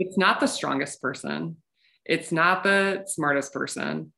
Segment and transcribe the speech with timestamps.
[0.00, 1.58] it's not the strongest person.
[2.06, 4.12] It's not the smartest person.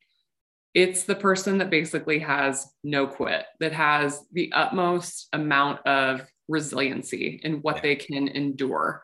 [0.75, 7.41] It's the person that basically has no quit, that has the utmost amount of resiliency
[7.43, 9.03] in what they can endure.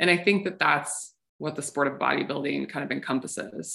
[0.00, 3.72] And I think that that's what the sport of bodybuilding kind of encompasses.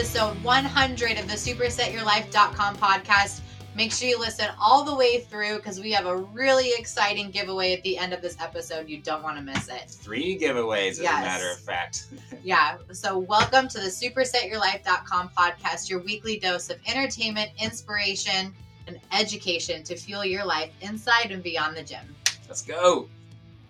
[0.00, 3.42] Episode 100 of the supersetyourlife.com podcast.
[3.74, 7.74] Make sure you listen all the way through because we have a really exciting giveaway
[7.74, 8.88] at the end of this episode.
[8.88, 9.90] You don't want to miss it.
[9.90, 11.18] Three giveaways, as yes.
[11.18, 12.06] a matter of fact.
[12.42, 12.78] yeah.
[12.92, 18.54] So, welcome to the supersetyourlife.com podcast, your weekly dose of entertainment, inspiration,
[18.86, 22.16] and education to fuel your life inside and beyond the gym.
[22.48, 23.06] Let's go.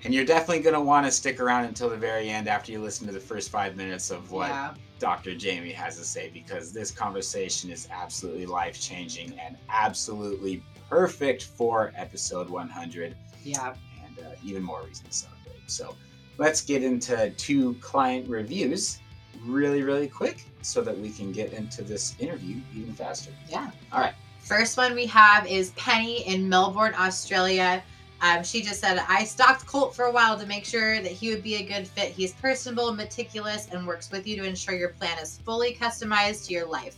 [0.04, 2.80] And you're definitely going to want to stick around until the very end after you
[2.80, 4.74] listen to the first five minutes of what yeah.
[4.98, 5.32] Dr.
[5.38, 11.92] Jaime has to say because this conversation is absolutely life changing and absolutely perfect for
[11.96, 13.14] episode 100.
[13.42, 13.74] Yeah.
[14.04, 15.70] And uh, even more reason to celebrate.
[15.70, 15.94] So
[16.38, 18.98] let's get into two client reviews
[19.44, 23.30] really, really quick so that we can get into this interview even faster.
[23.48, 23.70] Yeah.
[23.92, 24.14] All right.
[24.40, 27.82] First one we have is Penny in Melbourne, Australia.
[28.22, 31.30] Um, she just said, I stalked Colt for a while to make sure that he
[31.30, 32.12] would be a good fit.
[32.12, 36.52] He's personable, meticulous, and works with you to ensure your plan is fully customized to
[36.52, 36.96] your life.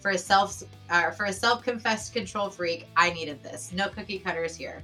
[0.00, 3.72] For a self uh, for a self-confessed control freak, I needed this.
[3.72, 4.82] No cookie cutters here.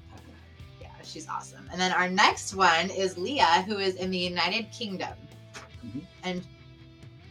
[0.80, 1.68] Yeah, she's awesome.
[1.72, 5.12] And then our next one is Leah, who is in the United Kingdom.
[5.84, 5.98] Mm-hmm.
[6.22, 6.42] And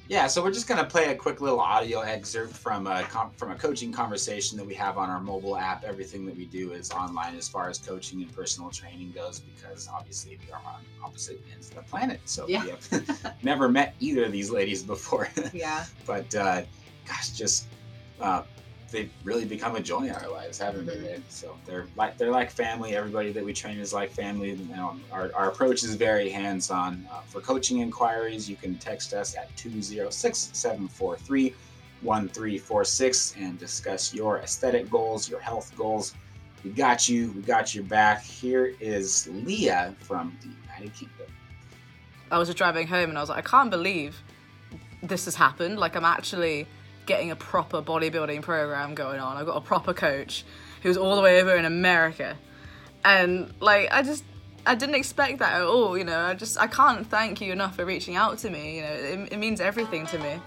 [0.10, 3.04] yeah, so we're just going to play a quick little audio excerpt from a
[3.38, 5.84] from a coaching conversation that we have on our mobile app.
[5.84, 9.88] Everything that we do is online as far as coaching and personal training goes, because
[9.88, 12.20] obviously we are on opposite ends of the planet.
[12.26, 12.64] So yeah.
[12.64, 15.30] we have never met either of these ladies before.
[15.54, 15.86] yeah.
[16.08, 16.64] but uh,
[17.08, 17.68] gosh, just
[18.20, 18.42] uh,
[18.92, 21.04] they've really become a joy in our lives, haven't mm-hmm.
[21.04, 21.22] they?
[21.30, 22.96] So they're like they're like family.
[22.96, 24.52] Everybody that we train is like family.
[24.52, 27.08] You know, our, our approach is very hands on.
[27.12, 31.54] Uh, for coaching inquiries, you can text us at 206 743
[32.02, 36.14] 1346 and discuss your aesthetic goals, your health goals.
[36.64, 37.32] We got you.
[37.32, 38.24] We got your back.
[38.24, 41.28] Here is Leah from the United Kingdom.
[42.32, 44.22] I was just driving home and I was like, I can't believe
[45.02, 45.80] this has happened.
[45.80, 46.68] Like, I'm actually
[47.06, 49.38] getting a proper bodybuilding program going on.
[49.38, 50.46] I've got a proper coach
[50.82, 52.38] who's all the way over in America.
[53.04, 54.24] And like I just
[54.66, 56.20] I didn't expect that at all, you know.
[56.20, 58.94] I just I can't thank you enough for reaching out to me, you know.
[58.94, 60.40] It, it means everything to me.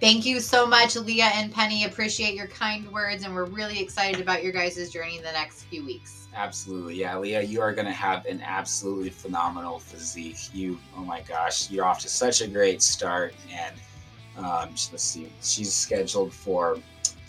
[0.00, 1.84] Thank you so much, Leah and Penny.
[1.84, 5.64] Appreciate your kind words, and we're really excited about your guys' journey in the next
[5.64, 6.28] few weeks.
[6.34, 6.94] Absolutely.
[6.94, 10.54] Yeah, Leah, you are going to have an absolutely phenomenal physique.
[10.54, 13.34] You, oh my gosh, you're off to such a great start.
[13.52, 13.76] And
[14.44, 16.78] um, let's see, she's scheduled for.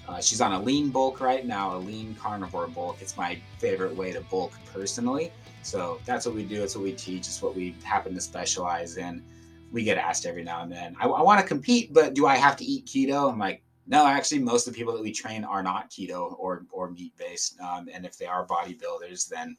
[0.07, 2.97] Uh, she's on a lean bulk right now, a lean carnivore bulk.
[3.01, 5.31] It's my favorite way to bulk personally.
[5.63, 6.63] So that's what we do.
[6.63, 7.27] It's what we teach.
[7.27, 9.23] It's what we happen to specialize in.
[9.71, 12.35] We get asked every now and then, I, I want to compete, but do I
[12.35, 13.31] have to eat keto?
[13.31, 16.65] I'm like, no, actually, most of the people that we train are not keto or,
[16.71, 17.59] or meat based.
[17.61, 19.55] Um, and if they are bodybuilders, then,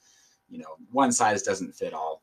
[0.50, 2.22] you know, one size doesn't fit all.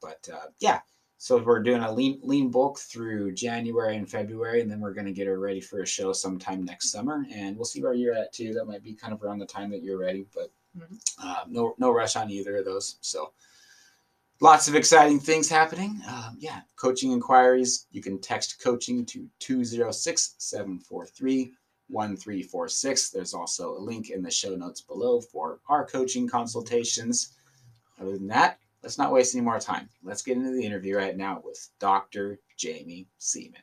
[0.00, 0.80] But uh, yeah,
[1.20, 5.06] so we're doing a lean lean bulk through January and February, and then we're going
[5.06, 8.14] to get her ready for a show sometime next summer, and we'll see where you're
[8.14, 8.54] at too.
[8.54, 10.94] That might be kind of around the time that you're ready, but mm-hmm.
[11.20, 12.98] uh, no no rush on either of those.
[13.00, 13.32] So
[14.40, 16.00] lots of exciting things happening.
[16.08, 17.88] Um, yeah, coaching inquiries.
[17.90, 21.52] You can text coaching to 206 743
[21.88, 23.10] 1346.
[23.10, 27.34] There's also a link in the show notes below for our coaching consultations.
[28.00, 29.88] Other than that, let's not waste any more time.
[30.02, 32.38] Let's get into the interview right now with Dr.
[32.62, 33.62] Jaime Seeman.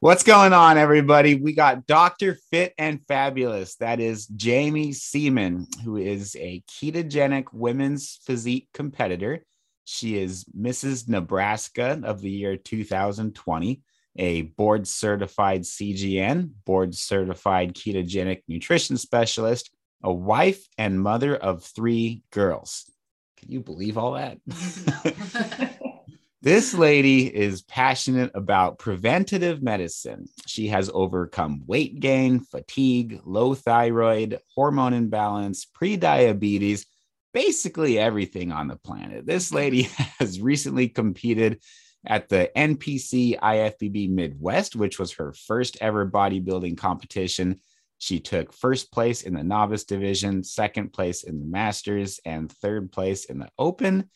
[0.00, 1.36] What's going on, everybody?
[1.36, 2.36] We got Dr.
[2.50, 3.76] Fit and Fabulous.
[3.76, 9.44] That is Jaime Seeman, who is a ketogenic women's physique competitor.
[9.84, 11.08] She is Mrs.
[11.08, 13.82] Nebraska of the year 2020,
[14.16, 19.70] a board certified CGN, board certified ketogenic nutrition specialist,
[20.02, 22.90] a wife and mother of three girls.
[23.36, 24.38] Can you believe all that?
[26.42, 30.26] this lady is passionate about preventative medicine.
[30.46, 36.86] She has overcome weight gain, fatigue, low thyroid, hormone imbalance, prediabetes,
[37.32, 39.26] basically everything on the planet.
[39.26, 39.82] This lady
[40.18, 41.60] has recently competed
[42.06, 47.60] at the NPC IFBB Midwest, which was her first ever bodybuilding competition.
[47.98, 52.92] She took first place in the novice division, second place in the masters, and third
[52.92, 54.10] place in the open.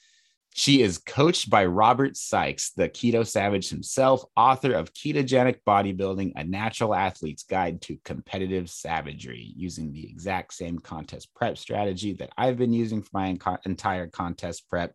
[0.53, 6.43] She is coached by Robert Sykes, the keto savage himself, author of Ketogenic Bodybuilding, a
[6.43, 12.59] natural athlete's guide to competitive savagery, using the exact same contest prep strategy that I've
[12.59, 14.93] been using for my entire contest prep,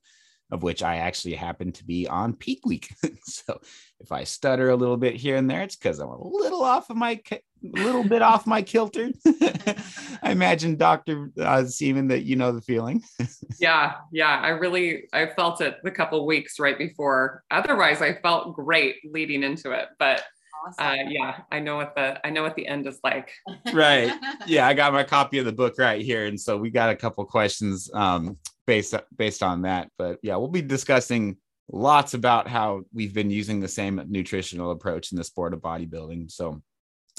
[0.52, 2.94] of which I actually happen to be on peak week.
[3.24, 3.60] so
[4.00, 6.90] if I stutter a little bit here and there, it's because I'm a little off
[6.90, 9.12] of my a little bit off my kilter.
[9.26, 11.32] I imagine Dr.
[11.40, 13.04] Uh, Seeman that you know the feeling.
[13.60, 14.40] yeah, yeah.
[14.40, 17.44] I really I felt it the couple weeks right before.
[17.50, 19.88] Otherwise, I felt great leading into it.
[19.98, 20.24] But
[20.66, 20.86] awesome.
[20.86, 23.32] uh, yeah, I know what the I know what the end is like.
[23.74, 24.12] Right.
[24.48, 26.96] Yeah, I got my copy of the book right here, and so we got a
[26.96, 29.90] couple questions um, based based on that.
[29.98, 31.38] But yeah, we'll be discussing
[31.70, 36.32] lots about how we've been using the same nutritional approach in the sport of bodybuilding.
[36.32, 36.62] So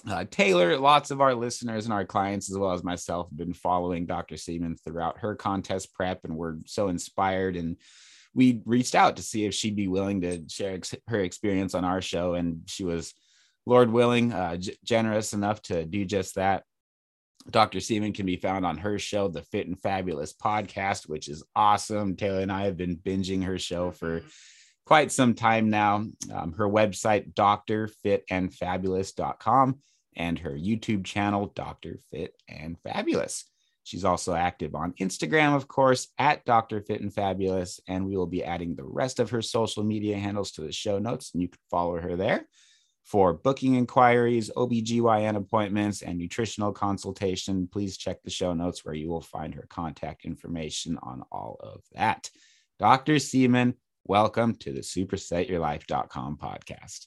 [0.08, 3.54] uh, Taylor, lots of our listeners and our clients, as well as myself, have been
[3.54, 4.36] following Dr.
[4.36, 7.56] Seeman throughout her contest prep, and we're so inspired.
[7.56, 7.76] And
[8.34, 11.84] we reached out to see if she'd be willing to share ex- her experience on
[11.84, 13.14] our show, and she was,
[13.66, 16.62] Lord willing, uh, g- generous enough to do just that.
[17.50, 17.80] Dr.
[17.80, 22.16] Seeman can be found on her show, the Fit and Fabulous podcast, which is awesome.
[22.16, 24.22] Taylor and I have been binging her show for
[24.84, 26.06] quite some time now.
[26.32, 29.78] Um, her website, drfitandfabulous.com
[30.16, 31.98] and her YouTube channel, Dr.
[32.10, 33.44] Fit and Fabulous.
[33.84, 36.80] She's also active on Instagram, of course, at Dr.
[36.80, 37.78] Fit and Fabulous.
[37.86, 40.98] And we will be adding the rest of her social media handles to the show
[40.98, 42.48] notes, and you can follow her there.
[43.06, 49.08] For booking inquiries, OBGYN appointments, and nutritional consultation, please check the show notes where you
[49.08, 52.28] will find her contact information on all of that.
[52.80, 53.20] Dr.
[53.20, 53.74] Seeman,
[54.06, 57.06] welcome to the supersetyourlife.com podcast.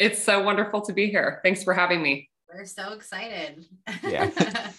[0.00, 1.38] It's so wonderful to be here.
[1.44, 2.28] Thanks for having me.
[2.52, 3.66] We're so excited.
[4.02, 4.30] Yeah.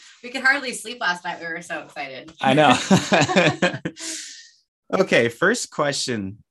[0.24, 1.40] we could hardly sleep last night.
[1.40, 2.34] We were so excited.
[2.42, 2.78] I know.
[5.02, 6.44] okay, first question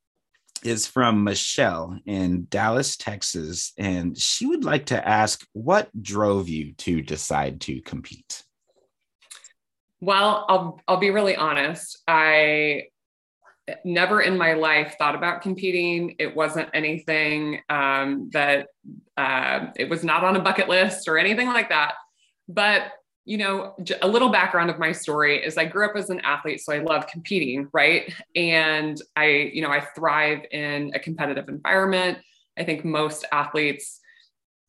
[0.66, 3.72] is from Michelle in Dallas, Texas.
[3.78, 8.42] And she would like to ask what drove you to decide to compete?
[10.00, 12.02] Well, I'll, I'll be really honest.
[12.06, 12.84] I
[13.84, 16.16] never in my life thought about competing.
[16.18, 18.68] It wasn't anything um, that
[19.16, 21.94] uh, it was not on a bucket list or anything like that.
[22.48, 22.92] But
[23.26, 26.60] you know, a little background of my story is I grew up as an athlete,
[26.60, 28.14] so I love competing, right?
[28.36, 32.18] And I, you know, I thrive in a competitive environment.
[32.56, 34.00] I think most athletes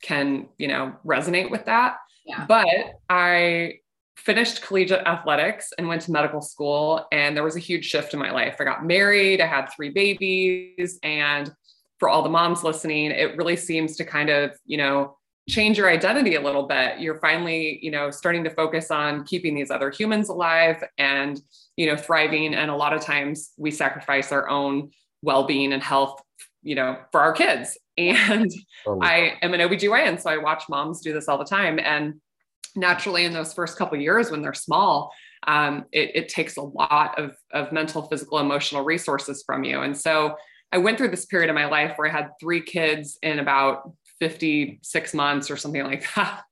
[0.02, 1.98] can, you know, resonate with that.
[2.26, 2.46] Yeah.
[2.48, 2.68] But
[3.10, 3.76] I
[4.18, 8.20] finished collegiate athletics and went to medical school and there was a huge shift in
[8.20, 8.58] my life.
[8.60, 11.54] I got married, I had three babies and
[12.00, 15.18] for all the moms listening, it really seems to kind of, you know,
[15.50, 17.00] change your identity a little bit.
[17.00, 21.40] You're finally, you know, starting to focus on keeping these other humans alive and,
[21.78, 24.92] you know, thriving and a lot of times we sacrifice our own
[25.22, 26.22] well-being and health,
[26.64, 27.78] you know, for our kids.
[28.00, 28.52] And
[29.02, 32.22] I am an OBGYN, so I watch moms do this all the time and
[32.78, 35.12] naturally in those first couple years when they're small
[35.48, 39.98] um, it, it, takes a lot of, of mental physical emotional resources from you and
[39.98, 40.36] so
[40.72, 43.92] i went through this period of my life where i had three kids in about
[44.20, 46.44] 56 months or something like that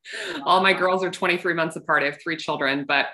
[0.44, 3.08] all my girls are 23 months apart i have three children but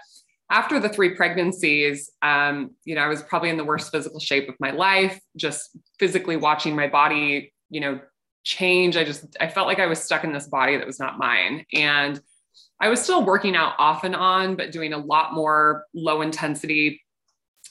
[0.50, 4.50] after the three pregnancies um, you know i was probably in the worst physical shape
[4.50, 8.00] of my life just physically watching my body you know
[8.44, 11.18] change i just i felt like i was stuck in this body that was not
[11.18, 12.22] mine and
[12.82, 17.02] I was still working out off and on, but doing a lot more low intensity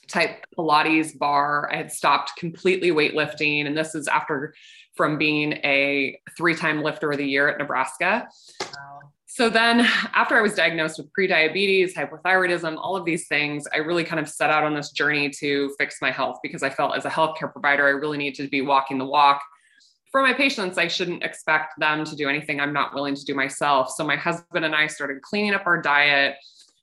[0.07, 1.69] type Pilates barre.
[1.73, 3.67] I had stopped completely weightlifting.
[3.67, 4.55] And this is after
[5.01, 8.29] from being a three time lifter of the year at Nebraska.
[8.61, 9.01] Wow.
[9.25, 9.81] So then,
[10.13, 14.29] after I was diagnosed with prediabetes, hypothyroidism, all of these things, I really kind of
[14.29, 17.51] set out on this journey to fix my health because I felt as a healthcare
[17.51, 19.41] provider, I really need to be walking the walk
[20.11, 23.35] for my patients, I shouldn't expect them to do anything I'm not willing to do
[23.35, 23.91] myself.
[23.91, 26.35] So my husband and I started cleaning up our diet.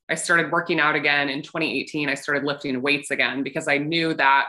[0.09, 2.07] I started working out again in 2018.
[2.07, 4.47] I started lifting weights again because I knew that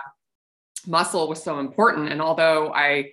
[0.86, 2.12] muscle was so important.
[2.12, 3.10] And although I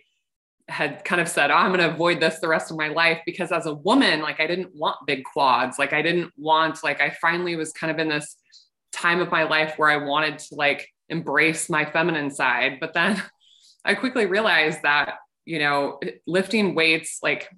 [0.67, 3.21] had kind of said, oh, I'm going to avoid this the rest of my life
[3.25, 5.77] because as a woman, like I didn't want big quads.
[5.77, 8.35] Like I didn't want, like I finally was kind of in this
[8.91, 12.79] time of my life where I wanted to like embrace my feminine side.
[12.79, 13.21] But then
[13.85, 17.49] I quickly realized that you know, lifting weights, like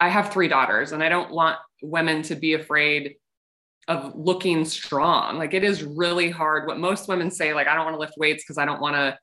[0.00, 3.16] I have three daughters and I don't want women to be afraid
[3.88, 5.38] of looking strong.
[5.38, 6.66] Like it is really hard.
[6.66, 8.96] What most women say, like, I don't want to lift weights because I don't want
[8.96, 9.16] to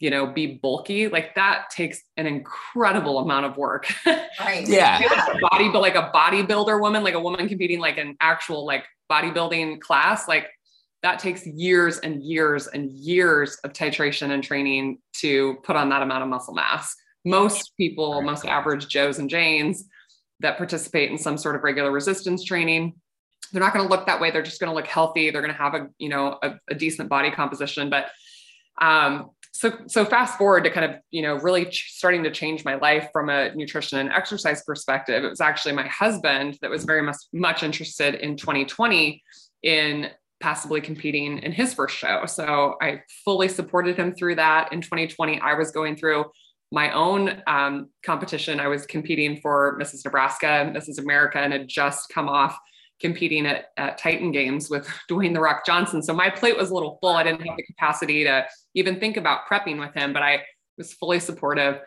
[0.00, 3.92] you know, be bulky, like that takes an incredible amount of work.
[4.40, 4.68] Right.
[4.68, 5.00] Yeah.
[5.00, 8.84] Like body, but like a bodybuilder woman, like a woman competing like an actual like
[9.10, 10.46] bodybuilding class, like
[11.02, 16.02] that takes years and years and years of titration and training to put on that
[16.02, 16.94] amount of muscle mass.
[17.24, 19.84] Most people, most average Joes and Janes
[20.40, 22.94] that participate in some sort of regular resistance training,
[23.52, 24.30] they're not going to look that way.
[24.30, 25.30] They're just going to look healthy.
[25.30, 27.90] They're going to have a, you know, a, a decent body composition.
[27.90, 28.06] But
[28.80, 32.64] um, so so fast forward to kind of you know really ch- starting to change
[32.64, 36.84] my life from a nutrition and exercise perspective it was actually my husband that was
[36.84, 39.22] very much much interested in 2020
[39.62, 44.80] in possibly competing in his first show so i fully supported him through that in
[44.80, 46.24] 2020 i was going through
[46.70, 52.08] my own um, competition i was competing for mrs nebraska mrs america and had just
[52.10, 52.58] come off
[53.00, 56.02] competing at, at Titan Games with Dwayne the Rock Johnson.
[56.02, 57.14] So my plate was a little full.
[57.14, 58.46] I didn't have the capacity to
[58.78, 60.42] even think about prepping with him, but I
[60.76, 61.80] was fully supportive.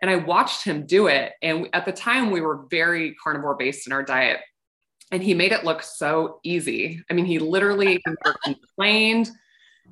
[0.00, 1.32] And I watched him do it.
[1.42, 4.40] And at the time, we were very carnivore based in our diet.
[5.10, 7.02] And he made it look so easy.
[7.10, 8.02] I mean, he literally
[8.44, 9.30] complained.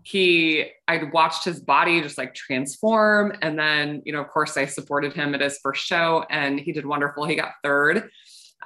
[0.02, 3.34] He, I watched his body just like transform.
[3.42, 6.72] And then, you know, of course, I supported him at his first show and he
[6.72, 7.24] did wonderful.
[7.26, 8.10] He got third.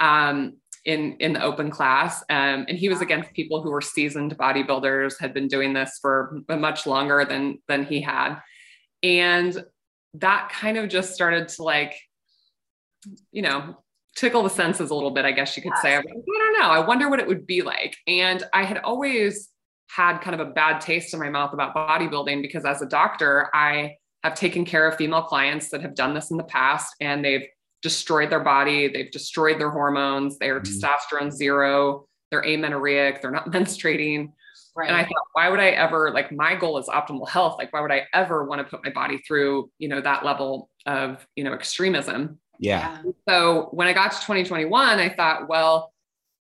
[0.00, 2.23] Um, in in the open class.
[2.31, 6.40] Um, and he was against people who were seasoned bodybuilders had been doing this for
[6.49, 8.38] much longer than than he had.
[9.02, 9.62] And
[10.14, 11.95] that kind of just started to like
[13.31, 13.76] you know
[14.16, 15.93] tickle the senses a little bit i guess you could say.
[15.93, 16.71] I, like, I don't know.
[16.71, 17.97] I wonder what it would be like.
[18.07, 19.50] And i had always
[19.90, 23.50] had kind of a bad taste in my mouth about bodybuilding because as a doctor
[23.55, 27.25] i have taken care of female clients that have done this in the past and
[27.25, 27.47] they've
[27.83, 30.87] destroyed their body, they've destroyed their hormones, they're mm-hmm.
[30.87, 34.33] testosterone zero, they're amenorrheic, they're not menstruating.
[34.75, 34.88] Right.
[34.88, 37.56] And I thought, why would I ever like my goal is optimal health?
[37.59, 40.68] Like, why would I ever want to put my body through, you know, that level
[40.85, 42.38] of, you know, extremism?
[42.59, 43.00] Yeah.
[43.26, 45.95] So when I got to 2021, I thought, well,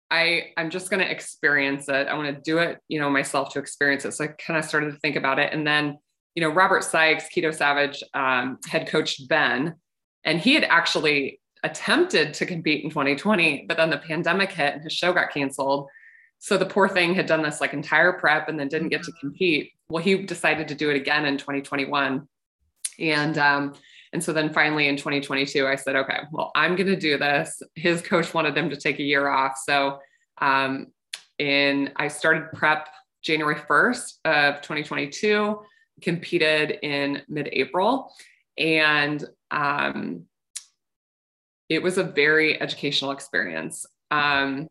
[0.10, 2.08] I I'm just going to experience it.
[2.08, 4.14] I want to do it, you know, myself to experience it.
[4.14, 5.52] So I kind of started to think about it.
[5.52, 5.98] And then,
[6.36, 9.76] you know, Robert Sykes, Keto Savage, um, head coach Ben,
[10.26, 14.84] and he had actually attempted to compete in 2020, but then the pandemic hit and
[14.84, 15.88] his show got canceled.
[16.40, 19.12] So the poor thing had done this like entire prep and then didn't get to
[19.12, 19.28] mm-hmm.
[19.28, 19.72] compete.
[19.88, 22.28] Well, he decided to do it again in 2021.
[23.00, 23.74] And um,
[24.12, 27.62] and so then finally in 2022, I said, okay, well, I'm going to do this.
[27.76, 29.54] His coach wanted him to take a year off.
[29.66, 30.00] So
[30.40, 30.88] um,
[31.40, 32.90] in I started prep
[33.24, 35.60] January 1st of 2022,
[36.02, 38.14] competed in mid-April.
[38.58, 40.26] And um,
[41.70, 43.86] it was a very educational experience.
[44.12, 44.68] Um,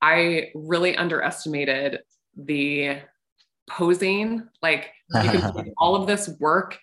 [0.00, 2.00] I really underestimated
[2.36, 2.98] the
[3.68, 4.48] posing.
[4.60, 6.78] Like you can do all of this work,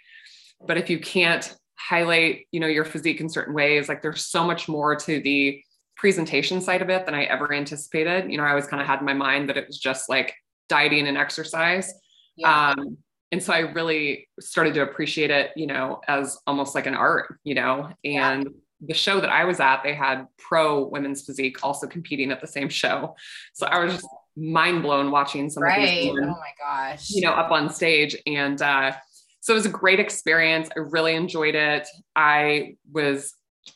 [0.65, 4.43] but if you can't highlight, you know, your physique in certain ways, like there's so
[4.43, 5.61] much more to the
[5.95, 8.31] presentation side of it than I ever anticipated.
[8.31, 10.33] You know, I always kind of had in my mind that it was just like
[10.69, 11.93] dieting and exercise.
[12.37, 12.71] Yeah.
[12.71, 12.97] Um,
[13.31, 17.39] and so I really started to appreciate it, you know, as almost like an art,
[17.43, 18.49] you know, and yeah.
[18.87, 22.47] the show that I was at, they had pro women's physique also competing at the
[22.47, 23.15] same show.
[23.53, 25.79] So I was just mind blown watching some right.
[25.81, 28.15] of these women, oh my gosh, you know, up on stage.
[28.25, 28.93] And uh,
[29.41, 30.69] so it was a great experience.
[30.75, 31.87] I really enjoyed it.
[32.15, 33.33] I was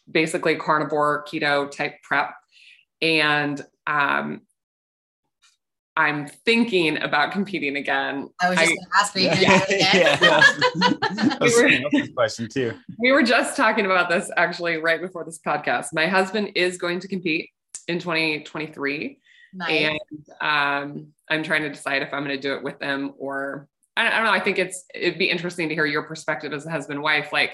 [0.10, 2.34] basically carnivore keto type prep.
[3.02, 4.42] And um,
[5.96, 8.30] I'm thinking about competing again.
[8.42, 9.36] I was just going to ask, are you yeah.
[9.36, 10.98] going to do it again?
[11.22, 11.38] Yeah.
[11.92, 12.74] we were, question too.
[13.00, 15.88] We were just talking about this actually right before this podcast.
[15.94, 17.50] My husband is going to compete
[17.88, 19.20] in 2023.
[19.54, 19.70] Nice.
[19.70, 20.00] And
[20.42, 24.10] um, I'm trying to decide if I'm going to do it with them or I
[24.10, 24.32] don't know.
[24.32, 27.32] I think it's it'd be interesting to hear your perspective as a husband wife.
[27.32, 27.52] Like,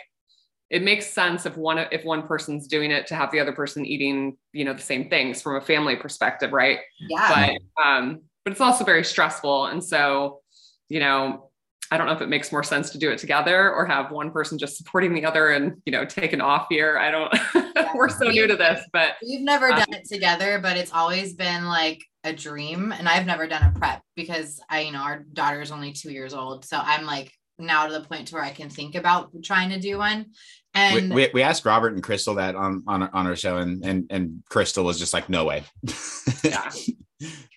[0.70, 3.86] it makes sense if one if one person's doing it to have the other person
[3.86, 6.80] eating, you know, the same things from a family perspective, right?
[7.00, 7.58] Yeah.
[7.76, 9.68] But um, but it's also very stressful.
[9.68, 10.42] And so,
[10.88, 11.50] you know,
[11.92, 14.32] I don't know if it makes more sense to do it together or have one
[14.32, 17.00] person just supporting the other and, you know, take an off year.
[17.00, 17.92] I don't, yeah.
[17.96, 21.34] we're so new to this, but we've never um, done it together, but it's always
[21.34, 22.92] been like a dream.
[22.92, 26.12] And I've never done a prep because I, you know, our daughter is only two
[26.12, 26.64] years old.
[26.64, 29.80] So I'm like now to the point to where I can think about trying to
[29.80, 30.28] do one.
[30.76, 33.84] And we, we, we, asked Robert and Crystal that on on on our show, and
[33.84, 35.64] and and Crystal was just like, no way.
[36.44, 36.70] yeah.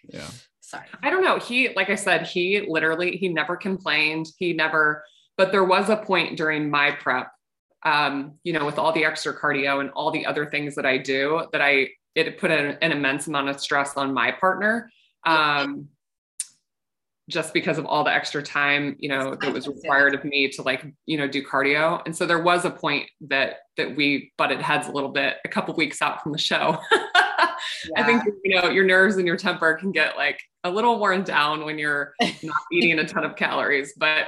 [0.08, 0.28] yeah
[0.72, 0.86] sorry.
[1.02, 1.38] I don't know.
[1.38, 4.26] He, like I said, he literally, he never complained.
[4.38, 5.04] He never,
[5.36, 7.30] but there was a point during my prep,
[7.84, 10.98] um, you know, with all the extra cardio and all the other things that I
[10.98, 14.90] do that I, it put an, an immense amount of stress on my partner.
[15.24, 15.88] Um,
[17.30, 20.62] just because of all the extra time, you know, that was required of me to
[20.62, 22.02] like, you know, do cardio.
[22.04, 25.48] And so there was a point that that we butted heads a little bit a
[25.48, 26.78] couple weeks out from the show.
[27.96, 31.24] I think you know your nerves and your temper can get like a little worn
[31.24, 33.94] down when you're not eating a ton of calories.
[33.96, 34.26] But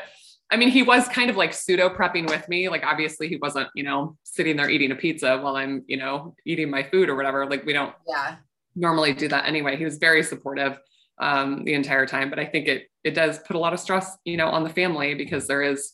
[0.51, 2.69] I mean, he was kind of like pseudo prepping with me.
[2.69, 6.35] Like obviously he wasn't, you know, sitting there eating a pizza while I'm, you know,
[6.45, 7.47] eating my food or whatever.
[7.49, 8.37] Like we don't Yeah.
[8.75, 9.77] normally do that anyway.
[9.77, 10.79] He was very supportive
[11.19, 14.17] um, the entire time, but I think it it does put a lot of stress,
[14.25, 15.93] you know, on the family because there is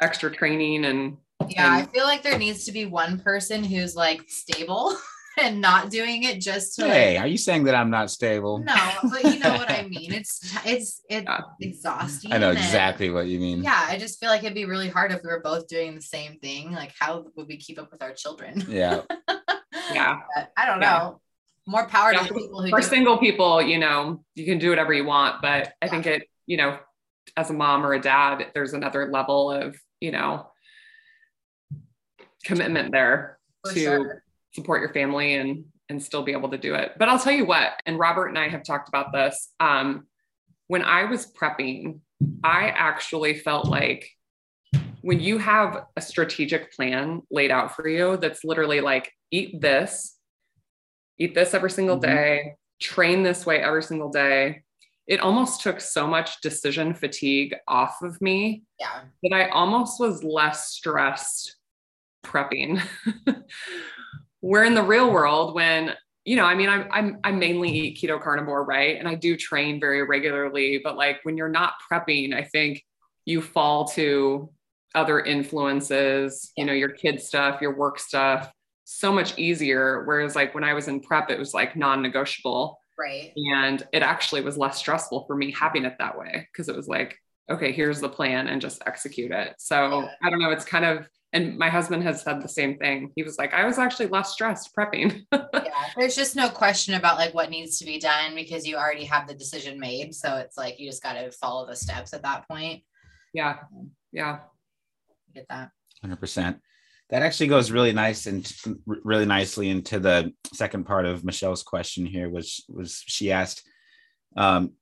[0.00, 1.16] extra training and
[1.48, 4.96] Yeah, I feel like there needs to be one person who's like stable
[5.42, 8.58] and not doing it just to Hey, like are you saying that I'm not stable?
[8.58, 8.74] no,
[9.10, 10.12] but you know what I mean.
[10.12, 11.40] It's it's it's Yeah.
[11.60, 12.32] exhausting.
[12.32, 13.62] I know and- exactly what you mean.
[13.62, 16.02] Yeah, I just feel like it'd be really hard if we were both doing the
[16.02, 16.72] same thing.
[16.72, 18.62] Like, how would we keep up with our children?
[18.68, 19.02] Yeah.
[19.92, 20.20] yeah.
[20.34, 20.98] But I don't Yeah.
[20.98, 21.20] know.
[21.66, 22.88] More power Yeah, to people who For do it.
[22.90, 26.58] single people, you know, you can do whatever you want, but I think it, you
[26.58, 26.78] know,
[27.38, 30.46] as a mom or a dad, there's another level of, you know,
[32.44, 34.23] commitment there For to sure.
[34.54, 36.92] Support your family and and still be able to do it.
[36.98, 39.52] But I'll tell you what, and Robert and I have talked about this.
[39.60, 40.06] Um,
[40.66, 42.00] when I was prepping,
[42.42, 44.08] I actually felt like
[45.02, 50.16] when you have a strategic plan laid out for you that's literally like eat this,
[51.18, 52.02] eat this every single Mhm.
[52.02, 54.62] day, train this way every single day.
[55.06, 59.02] It almost took so much decision fatigue off of me Yeah.
[59.22, 61.56] that I almost was less stressed
[62.24, 62.80] prepping.
[64.44, 65.94] Where in the real world, when
[66.26, 68.98] you know, I mean, I'm I'm I mainly eat keto carnivore, right?
[68.98, 72.82] And I do train very regularly, but like when you're not prepping, I think
[73.24, 74.50] you fall to
[74.94, 78.52] other influences, you know, your kid stuff, your work stuff,
[78.84, 80.04] so much easier.
[80.04, 82.78] Whereas like when I was in prep, it was like non-negotiable.
[82.98, 83.32] Right.
[83.36, 86.86] And it actually was less stressful for me having it that way because it was
[86.86, 87.16] like,
[87.50, 89.54] okay, here's the plan and just execute it.
[89.58, 90.08] So Yeah.
[90.22, 90.50] I don't know.
[90.50, 93.10] It's kind of, and my husband has said the same thing.
[93.16, 95.22] He was like, I was actually less stressed prepping.
[95.32, 95.50] yeah.
[95.96, 99.26] There's just no question about like what needs to be done because you already have
[99.26, 100.14] the decision made.
[100.14, 102.82] So it's like you just got to follow the steps at that point.
[103.32, 103.58] yeah.
[104.12, 104.38] Yeah.
[105.34, 105.70] Get that.
[106.00, 106.60] Hundred percent.
[107.10, 108.50] That actually goes really nice and
[108.86, 113.62] really nicely into the second part of Michelle's question here, which was she asked,
[114.36, 114.74] um,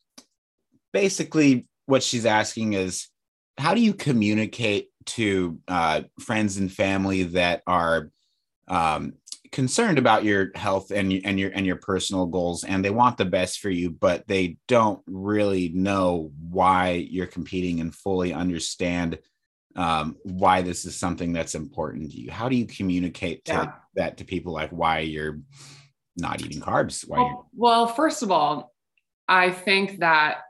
[0.93, 3.09] basically what she's asking is,
[3.59, 8.11] how do you communicate to uh, friends and family that are
[8.69, 9.15] um,
[9.51, 13.25] concerned about your health and and your and your personal goals, and they want the
[13.25, 19.19] best for you, but they don't really know why you're competing and fully understand
[19.77, 22.31] um, why this is something that's important to you.
[22.31, 23.73] How do you communicate to Yeah.
[23.95, 25.41] that to people, like why you're
[26.17, 27.07] not eating carbs?
[27.07, 28.73] Why Well, well, first of all,
[29.29, 30.43] I think that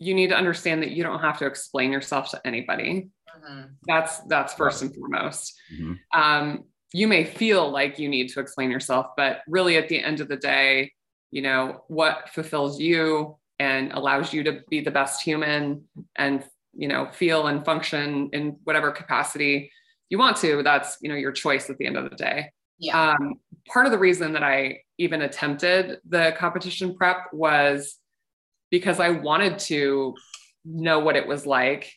[0.00, 3.08] you need to understand that you don't have to explain yourself to anybody.
[3.38, 3.74] Mhm.
[3.84, 5.54] That's that's first and foremost.
[5.72, 5.98] Mhm.
[6.12, 10.18] um, you may feel like you need to explain yourself, but really at the end
[10.20, 10.92] of the day,
[11.30, 16.88] you know, what fulfills you and allows you to be the best human and, you
[16.88, 19.70] know, feel and function in whatever capacity
[20.08, 22.50] you want to, that's, you know, your choice at the end of the day.
[22.80, 23.12] Yeah.
[23.12, 23.34] Um,
[23.68, 27.99] part of the reason that I even attempted the competition prep was
[28.70, 30.14] because I wanted to
[30.64, 31.92] know what it was like.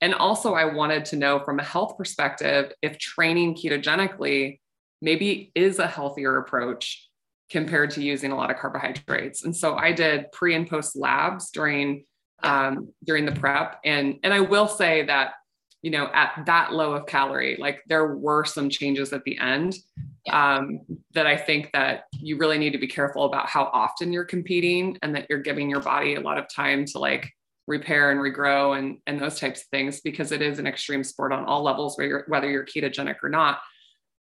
[0.00, 4.60] And also, I wanted to know from a health perspective if training ketogenically
[5.00, 7.08] maybe is a healthier approach
[7.50, 9.44] compared to using a lot of carbohydrates.
[9.44, 12.04] And so I did pre and post labs during
[12.42, 15.32] um, during the prep, and and I will say that
[15.82, 19.76] you know at that low of calorie, like there were some changes at the end
[20.30, 20.80] um,
[21.14, 24.98] that I think that you really need to be careful about how often you're competing
[25.02, 27.32] and that you're giving your body a lot of time to like
[27.66, 31.32] repair and regrow and and those types of things because it is an extreme sport
[31.32, 33.60] on all levels whether you're, whether you're ketogenic or not.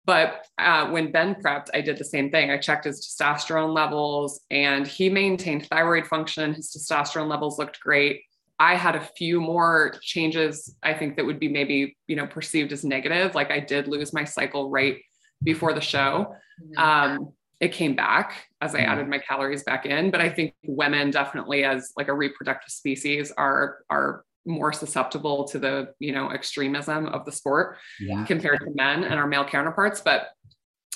[0.06, 2.52] But uh, when ben prepped i did the same thing.
[2.52, 6.54] I checked his testosterone levels and he maintained thyroid function.
[6.54, 8.22] His testosterone levels looked great
[8.60, 12.72] i had a few more changes i think that would be maybe you know perceived
[12.72, 14.98] as negative like i did lose my cycle right
[15.44, 16.78] before the show Mhm.
[16.80, 18.88] um, it came back as I Mhm.
[18.88, 20.12] added my calories back in.
[20.12, 25.58] But I think women definitely, as like a reproductive species, are are more susceptible to
[25.60, 28.26] the you know extremism of the sport Yeah.
[28.26, 30.02] compared to men and our male counterparts.
[30.02, 30.30] But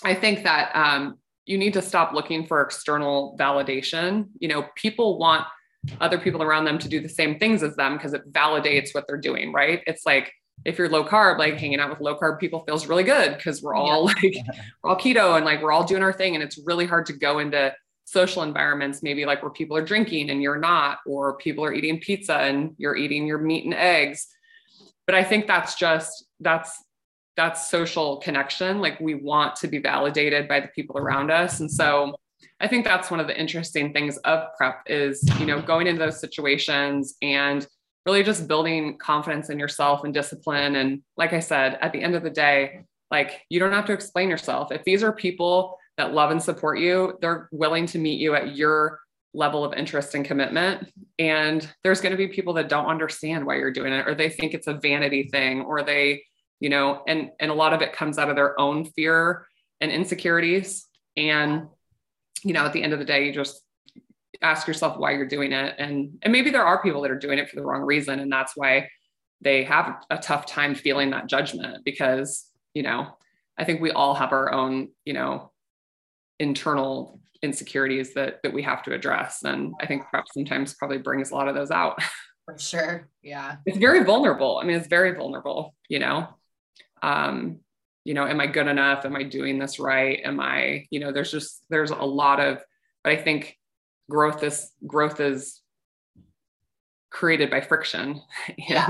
[0.03, 4.27] I think that um, you need to stop looking for external validation.
[4.39, 5.45] You know, people want
[5.99, 9.05] other people around them to do the same things as them because it validates what
[9.07, 9.81] they're doing, right?
[9.87, 10.31] It's like
[10.63, 13.61] if you're low carb, like hanging out with low carb people feels really good because
[13.61, 14.35] we're all like
[14.83, 16.35] we're all keto and like we're all doing our thing.
[16.35, 17.73] And it's really hard to go into
[18.05, 21.99] social environments, maybe like where people are drinking and you're not, or people are eating
[21.99, 24.27] pizza and you're eating your meat and eggs.
[25.05, 26.83] But I think that's just that's
[27.35, 28.81] that's social connection.
[28.81, 31.59] Like we want to be validated by the people around us.
[31.59, 32.15] And so
[32.59, 35.99] I think that's one of the interesting things of prep is, you know, going into
[35.99, 37.65] those situations and
[38.05, 40.75] really just building confidence in yourself and discipline.
[40.75, 43.93] And like I said, at the end of the day, like you don't have to
[43.93, 44.71] explain yourself.
[44.71, 48.55] If these are people that love and support you, they're willing to meet you at
[48.55, 48.99] your
[49.33, 50.91] level of interest and commitment.
[51.19, 54.29] And there's going to be people that don't understand why you're doing it, or they
[54.29, 56.23] think it's a vanity thing, or they,
[56.59, 59.45] you know, and and a lot of it comes out of their own fear
[59.79, 60.87] and insecurities.
[61.17, 61.67] And,
[62.43, 63.61] you know, at the end of the day, you just
[64.41, 65.75] ask yourself why you're doing it.
[65.77, 68.19] And and maybe there are people that are doing it for the wrong reason.
[68.19, 68.89] And that's why
[69.41, 73.07] they have a tough time feeling that judgment because, you know,
[73.57, 75.51] I think we all have our own, you know,
[76.39, 79.43] internal insecurities that that we have to address.
[79.43, 81.99] And i think perhaps sometimes probably brings a lot of those out.
[82.45, 83.09] For sure.
[83.21, 83.57] Yeah.
[83.65, 84.59] It's very vulnerable.
[84.61, 86.27] I mean it's very vulnerable you know?
[87.01, 87.59] Um
[88.03, 91.11] you know am i good enough am i doing this right am i you know
[91.11, 92.63] there's just there's a lot of
[93.03, 93.57] but i think
[94.09, 95.61] growth is growth is
[97.09, 98.87] created by friction and yeah.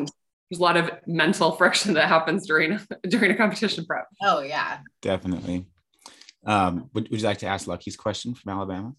[0.50, 4.80] there's a lot of mental friction that happens during during a competition prep oh yeah
[5.02, 5.66] definitely
[6.46, 8.94] um, would, would you like to ask Lucky's question from Alabama?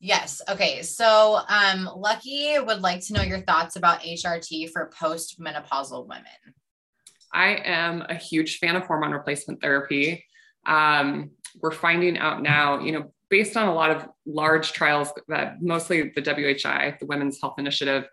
[0.00, 0.42] Yes.
[0.48, 0.82] Okay.
[0.82, 6.24] So, um, Lucky would like to know your thoughts about HRT for postmenopausal women.
[7.32, 10.24] I am a huge fan of hormone replacement therapy.
[10.66, 15.60] Um, we're finding out now, you know, based on a lot of large trials that
[15.60, 18.04] mostly the WHI, the Women's Health Initiative,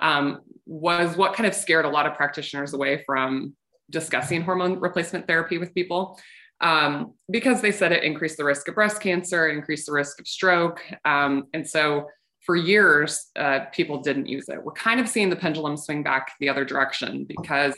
[0.00, 3.54] um, was what kind of scared a lot of practitioners away from
[3.90, 6.18] discussing hormone replacement therapy with people
[6.60, 10.28] um, because they said it increased the risk of breast cancer, increased the risk of
[10.28, 10.82] stroke.
[11.04, 12.06] Um, and so
[12.40, 14.62] for years, uh, people didn't use it.
[14.62, 17.74] We're kind of seeing the pendulum swing back the other direction because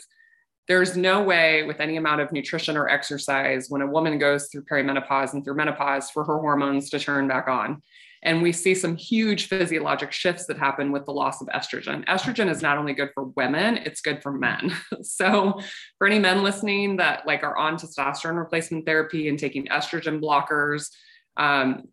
[0.67, 4.63] there's no way with any amount of nutrition or exercise when a woman goes through
[4.63, 7.81] perimenopause and through menopause for her hormones to turn back on.
[8.25, 12.05] And we see some huge physiologic shifts that happen with the loss of estrogen.
[12.05, 14.73] Estrogen is not only good for women, it's good for men.
[15.01, 15.59] so,
[15.97, 20.87] for any men listening that like are on testosterone replacement therapy and taking estrogen blockers,
[21.35, 21.83] um,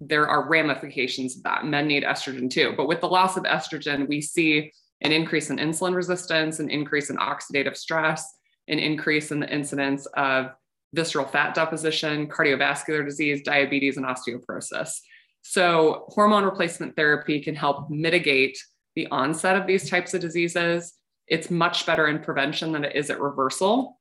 [0.00, 1.64] there are ramifications of that.
[1.64, 2.74] Men need estrogen too.
[2.76, 7.10] But with the loss of estrogen, we see an increase in insulin resistance, an increase
[7.10, 8.26] in oxidative stress,
[8.68, 10.50] an increase in the incidence of
[10.94, 15.00] visceral fat deposition, cardiovascular disease, diabetes, and osteoporosis.
[15.42, 18.58] So, hormone replacement therapy can help mitigate
[18.96, 20.94] the onset of these types of diseases.
[21.28, 24.00] It's much better in prevention than it is at reversal.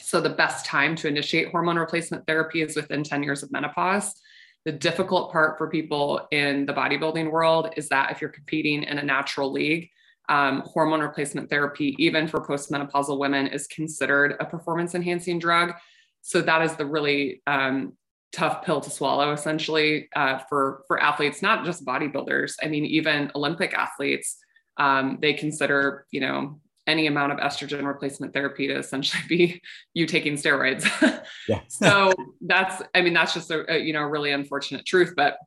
[0.00, 4.14] So, the best time to initiate hormone replacement therapy is within 10 years of menopause.
[4.64, 8.98] The difficult part for people in the bodybuilding world is that if you're competing in
[8.98, 9.90] a natural league,
[10.28, 15.74] um, hormone replacement therapy, even for postmenopausal women, is considered a performance enhancing drug.
[16.22, 17.96] So that is the really um,
[18.32, 23.30] tough pill to swallow essentially uh, for for athletes not just bodybuilders i mean even
[23.34, 24.36] olympic athletes
[24.76, 29.62] um, they consider you know any amount of estrogen replacement therapy to essentially be
[29.94, 30.86] you taking steroids
[31.48, 31.60] yeah.
[31.68, 32.12] so
[32.42, 35.38] that's i mean that's just a, a, you know really unfortunate truth but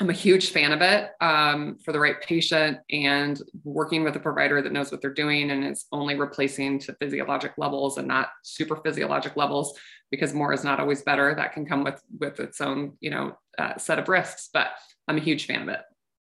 [0.00, 4.20] i'm a huge fan of it um, for the right patient and working with a
[4.20, 8.28] provider that knows what they're doing and is only replacing to physiologic levels and not
[8.42, 9.78] super physiologic levels
[10.10, 11.34] because more is not always better.
[11.34, 14.48] That can come with with its own you know uh, set of risks.
[14.52, 14.68] But
[15.08, 15.80] I'm a huge fan of it.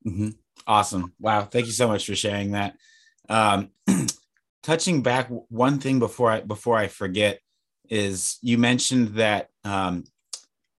[0.07, 0.29] Mm-hmm.
[0.67, 1.13] Awesome!
[1.19, 2.75] Wow, thank you so much for sharing that.
[3.29, 3.71] Um,
[4.63, 7.41] touching back, one thing before I before I forget
[7.89, 10.05] is you mentioned that um,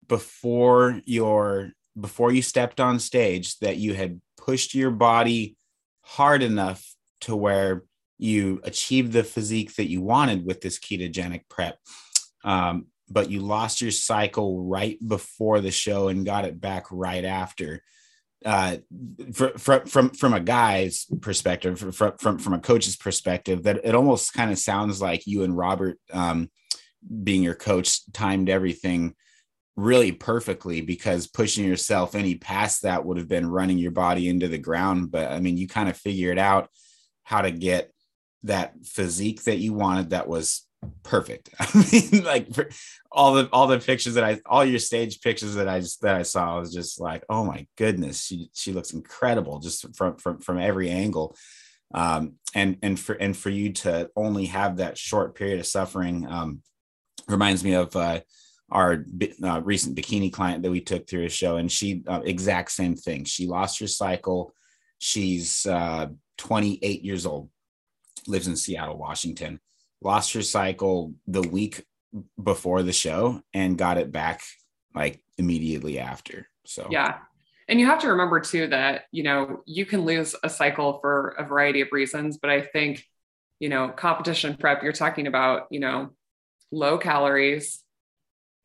[0.07, 5.57] before your before you stepped on stage that you had pushed your body
[6.03, 7.85] hard enough to where
[8.19, 11.79] you achieved the physique that you wanted with this ketogenic prep
[12.45, 17.25] um, but you lost your cycle right before the show and got it back right
[17.25, 17.83] after.
[18.43, 18.77] Uh,
[19.33, 24.33] from from from a guy's perspective, from from from a coach's perspective, that it almost
[24.33, 26.51] kind of sounds like you and Robert, um,
[27.23, 29.15] being your coach, timed everything
[29.77, 34.49] really perfectly because pushing yourself any past that would have been running your body into
[34.49, 35.11] the ground.
[35.11, 36.69] But I mean, you kind of figured out
[37.23, 37.93] how to get
[38.43, 40.67] that physique that you wanted that was
[41.03, 41.51] perfect.
[41.59, 42.49] I mean, like
[43.13, 46.17] all the all the pictures that I all your stage pictures that I just that
[46.17, 50.17] I saw I was just like, oh my goodness, she she looks incredible just from
[50.17, 51.37] from from every angle.
[51.93, 56.27] Um, and and for and for you to only have that short period of suffering
[56.29, 56.63] um,
[57.29, 58.21] reminds me of uh,
[58.71, 59.05] our
[59.43, 62.97] uh, recent bikini client that we took through a show, and she uh, exact same
[62.97, 63.25] thing.
[63.25, 64.55] She lost her cycle.
[64.99, 67.51] She's uh, 28 years old,
[68.27, 69.61] lives in Seattle, Washington.
[70.03, 71.85] Lost her cycle the week
[72.43, 74.41] before the show and got it back
[74.95, 76.49] like immediately after.
[76.65, 77.19] So Yeah.
[77.69, 81.37] And you have to remember too that, you know, you can lose a cycle for
[81.39, 83.05] a variety of reasons, but I think,
[83.61, 86.11] you know, competition prep, you're talking about, you know,
[86.73, 87.81] low calories,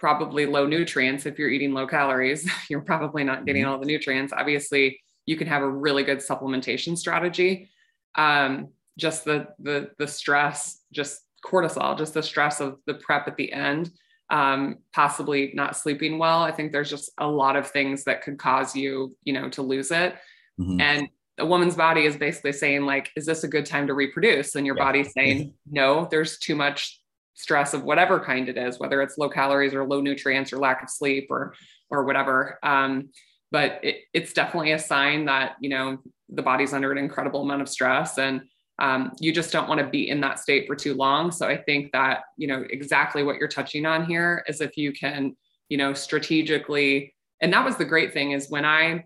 [0.05, 1.25] probably low nutrients.
[1.25, 3.69] If you're eating low calories, you're probably not getting Mhm.
[3.69, 4.31] all the nutrients.
[4.31, 7.71] Obviously, you can have a really good supplementation strategy.
[8.13, 13.35] Um, just the the the stress, just cortisol, just the stress of the prep at
[13.35, 13.89] the end
[14.31, 16.41] um, possibly not sleeping well.
[16.41, 19.61] I think there's just a lot of things that could cause you, you know, to
[19.61, 20.15] lose it.
[20.59, 20.81] Mhm.
[20.81, 24.55] And a woman's body is basically saying, like, is this a good time to reproduce?
[24.55, 24.83] And your Yeah.
[24.85, 26.99] body's saying, no, there's too much
[27.35, 30.81] stress of whatever kind it is, whether it's low calories or low nutrients or lack
[30.81, 31.53] of sleep or
[31.89, 32.57] or whatever.
[32.63, 33.09] Um,
[33.51, 35.97] but it, it's definitely a sign that you know
[36.29, 38.41] the body's under an incredible amount of stress and
[38.79, 41.55] um, you just don't want to be in that state for too long so i
[41.55, 45.35] think that you know exactly what you're touching on here is if you can
[45.69, 49.03] you know strategically and that was the great thing is when i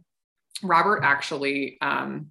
[0.64, 2.28] robert actually um,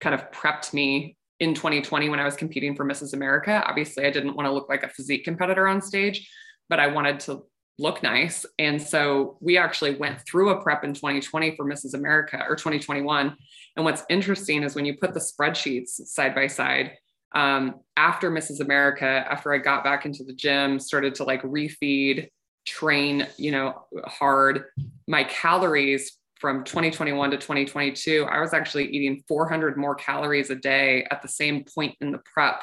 [0.00, 4.10] kind of prepped me in 2020 when i was competing for mrs america obviously i
[4.10, 6.30] didn't want to look like a physique competitor on stage
[6.68, 7.42] but i wanted to
[7.78, 12.42] look nice and so we actually went through a prep in 2020 for mrs america
[12.48, 13.36] or 2021
[13.76, 16.92] and what's interesting is when you put the spreadsheets side by side,
[17.34, 18.60] um, after Mrs.
[18.60, 22.30] America, after I got back into the gym, started to like refeed,
[22.64, 24.64] train, you know, hard,
[25.06, 31.06] my calories from 2021 to 2022, I was actually eating 400 more calories a day
[31.10, 32.62] at the same point in the prep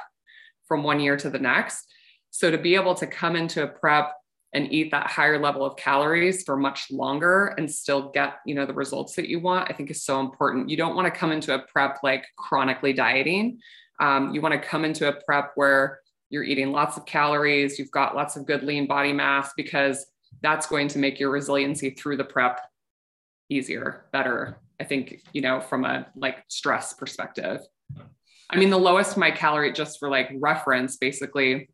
[0.67, 1.91] from one year to the next.
[2.29, 4.13] So to be able to come into a prep
[4.53, 8.65] and eat that higher level of calories for much longer and still get you know
[8.65, 11.31] the results that you want i think is so important you don't want to come
[11.31, 13.59] into a prep like chronically dieting
[13.99, 17.91] um, you want to come into a prep where you're eating lots of calories you've
[17.91, 20.05] got lots of good lean body mass because
[20.41, 22.59] that's going to make your resiliency through the prep
[23.49, 27.61] easier better i think you know from a like stress perspective
[28.49, 31.69] i mean the lowest my calorie just for like reference basically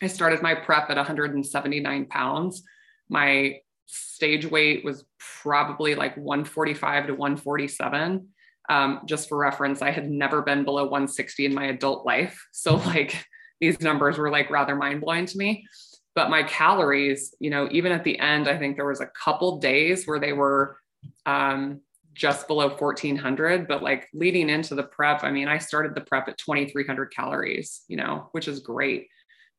[0.00, 2.62] I started my prep at 179 pounds.
[3.08, 5.04] My stage weight was
[5.42, 8.28] probably like 145 to 147.
[8.70, 12.46] Um, just for reference, I had never been below 160 in my adult life.
[12.52, 13.24] So, like,
[13.60, 15.66] these numbers were like rather mind blowing to me.
[16.14, 19.58] But my calories, you know, even at the end, I think there was a couple
[19.58, 20.76] days where they were
[21.26, 21.80] um,
[22.14, 23.66] just below 1400.
[23.66, 27.82] But like leading into the prep, I mean, I started the prep at 2300 calories,
[27.88, 29.08] you know, which is great.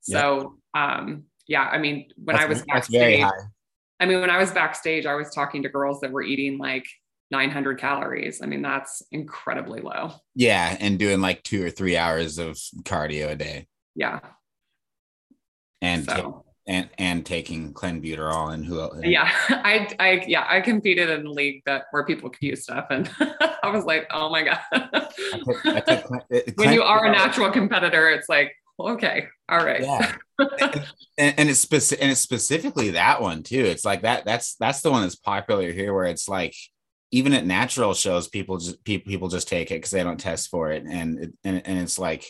[0.01, 3.25] So um yeah, I mean when That's- I was backstage.
[3.99, 6.85] I mean when I was backstage, I was talking to girls that were eating like
[7.31, 8.41] 900 calories.
[8.41, 10.11] I mean that's incredibly low.
[10.35, 14.19] Yeah, and doing like two or three hours of cardio a day, Yeah.
[15.81, 18.99] and So and and taking clenbuterol and who else?
[19.03, 22.87] yeah, I I yeah, I competed in a league that where people could use stuff
[22.89, 27.11] and I was like, "Oh my god." I took- I took when you are a
[27.11, 29.81] natural competitor, it's like, okay, all right.
[29.81, 30.15] Yeah,
[31.17, 33.63] and, and it's speci- and it's specifically that one too.
[33.65, 34.25] It's like that.
[34.25, 36.55] That's that's the one that's popular here, where it's like
[37.11, 40.49] even at natural shows, people just pe- people just take it because they don't test
[40.49, 42.25] for it, and it, and and it's like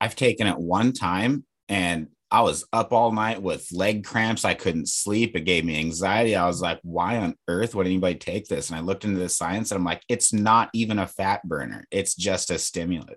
[0.00, 2.08] I've taken it one time and.
[2.30, 4.44] I was up all night with leg cramps.
[4.44, 5.34] I couldn't sleep.
[5.34, 6.36] It gave me anxiety.
[6.36, 8.68] I was like, why on earth would anybody take this?
[8.68, 11.86] And I looked into the science and I'm like, it's not even a fat burner.
[11.90, 13.16] It's just a stimulant.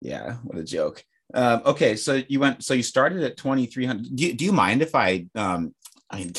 [0.00, 1.04] yeah, what a joke.
[1.34, 2.64] Um, okay, so you went.
[2.64, 4.14] So you started at twenty three hundred.
[4.14, 5.26] Do, you- do you mind if I?
[5.34, 5.74] Um,
[6.08, 6.32] I mean,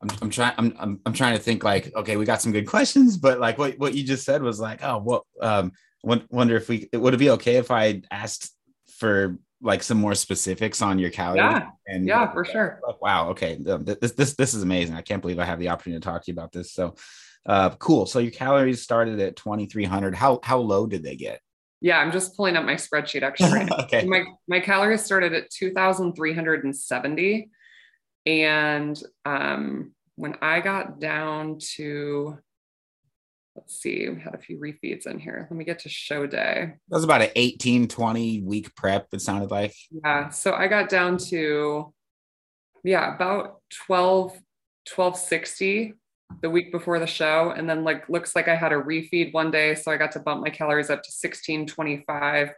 [0.00, 0.54] I'm, I'm trying.
[0.58, 1.62] I'm, I'm I'm trying to think.
[1.64, 4.58] Like, okay, we got some good questions, but like what what you just said was
[4.58, 5.24] like, oh, what?
[5.40, 8.50] Um, wonder if we would it be okay if I asked
[8.96, 11.38] for like some more specifics on your calories?
[11.38, 12.80] Yeah, and Yeah, for sure.
[13.00, 13.30] Wow.
[13.30, 13.58] Okay.
[13.60, 14.96] This this this is amazing.
[14.96, 16.72] I can't believe I have the opportunity to talk to you about this.
[16.72, 16.94] So,
[17.46, 18.06] uh, cool.
[18.06, 20.14] So your calories started at twenty three hundred.
[20.14, 21.40] How how low did they get?
[21.80, 24.04] Yeah, I'm just pulling up my spreadsheet actually right okay.
[24.04, 27.50] my my calories started at 2370
[28.24, 32.38] and um when i got down to
[33.56, 36.74] let's see we had a few refeeds in here let me get to show day
[36.88, 39.74] That was about an 18, 20 week prep, it sounded like.
[40.04, 41.92] yeah so i got down to
[42.84, 44.30] yeah about 12
[44.94, 45.94] 1260
[46.40, 49.50] the week before the show and then like looks like i had a refeed one
[49.50, 52.52] day so i got to bump my calories up to 1625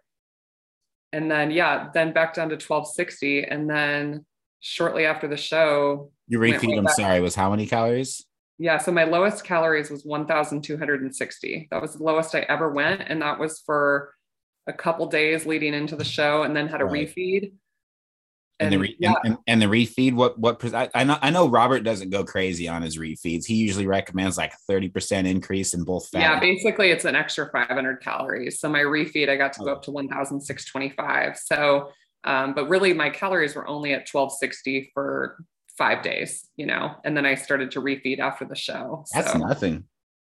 [1.12, 4.24] and then yeah then back down to 1260 and then
[4.64, 6.10] shortly after the show.
[6.26, 8.24] Your went refeed, I'm sorry, was how many calories?
[8.58, 11.68] Yeah, so my lowest calories was 1,260.
[11.70, 14.14] That was the lowest I ever went, and that was for
[14.66, 17.08] a couple days leading into the show, and then had a Right.
[17.08, 17.52] refeed.
[18.60, 21.30] And, the re- yeah, and, and, and the refeed, what what I, I know I
[21.30, 23.44] know Robert doesn't go crazy on his refeeds.
[23.44, 26.20] He usually recommends like a 30% increase in both fat.
[26.20, 28.60] yeah, basically it's an extra 500 calories.
[28.60, 31.36] So my refeed, I got to go up to 1,625.
[31.36, 31.90] So,
[32.22, 35.36] um, but really my calories were only at 1,260 for
[35.76, 39.04] five days, you know, and then I started to refeed after the show.
[39.12, 39.84] That's so nothing.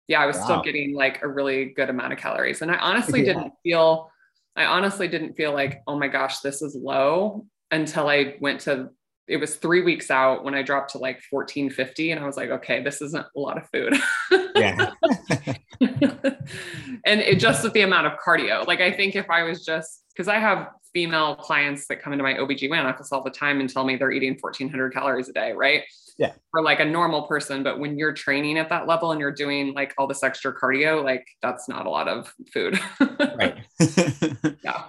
[0.08, 2.62] yeah, I was still getting like a really good amount of calories.
[2.62, 3.34] And I honestly Yeah.
[3.34, 4.12] didn't feel,
[4.56, 8.90] I honestly didn't feel like, oh my gosh, this is low until I went to,
[9.28, 12.12] it was three weeks out when I dropped to like 1450.
[12.12, 13.96] And I was like, okay, this isn't a lot of food.
[14.56, 14.92] Yeah.
[17.06, 18.66] and it just with the amount of cardio.
[18.68, 22.24] Like I think if I was just because I have female clients that come into
[22.24, 25.52] my OBGYN office all the time and tell me they're eating 1400 calories a day,
[25.52, 25.84] right?
[26.18, 26.34] Yeah.
[26.52, 27.64] For like a normal person.
[27.64, 31.04] But when you're training at that level and you're doing like all this extra cardio,
[31.04, 32.80] like that's not a lot of food.
[33.20, 33.58] right.
[34.64, 34.84] yeah.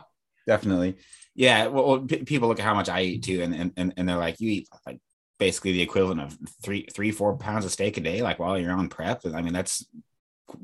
[0.46, 0.96] Definitely.
[1.34, 1.68] Yeah.
[1.68, 4.16] Well, well, p- people look at how much I eat too, and, and and they're
[4.16, 4.98] like, you eat like
[5.38, 8.72] basically the equivalent of three, three, four pounds of steak a day, like while you're
[8.72, 9.22] on prep.
[9.24, 9.86] I mean, that's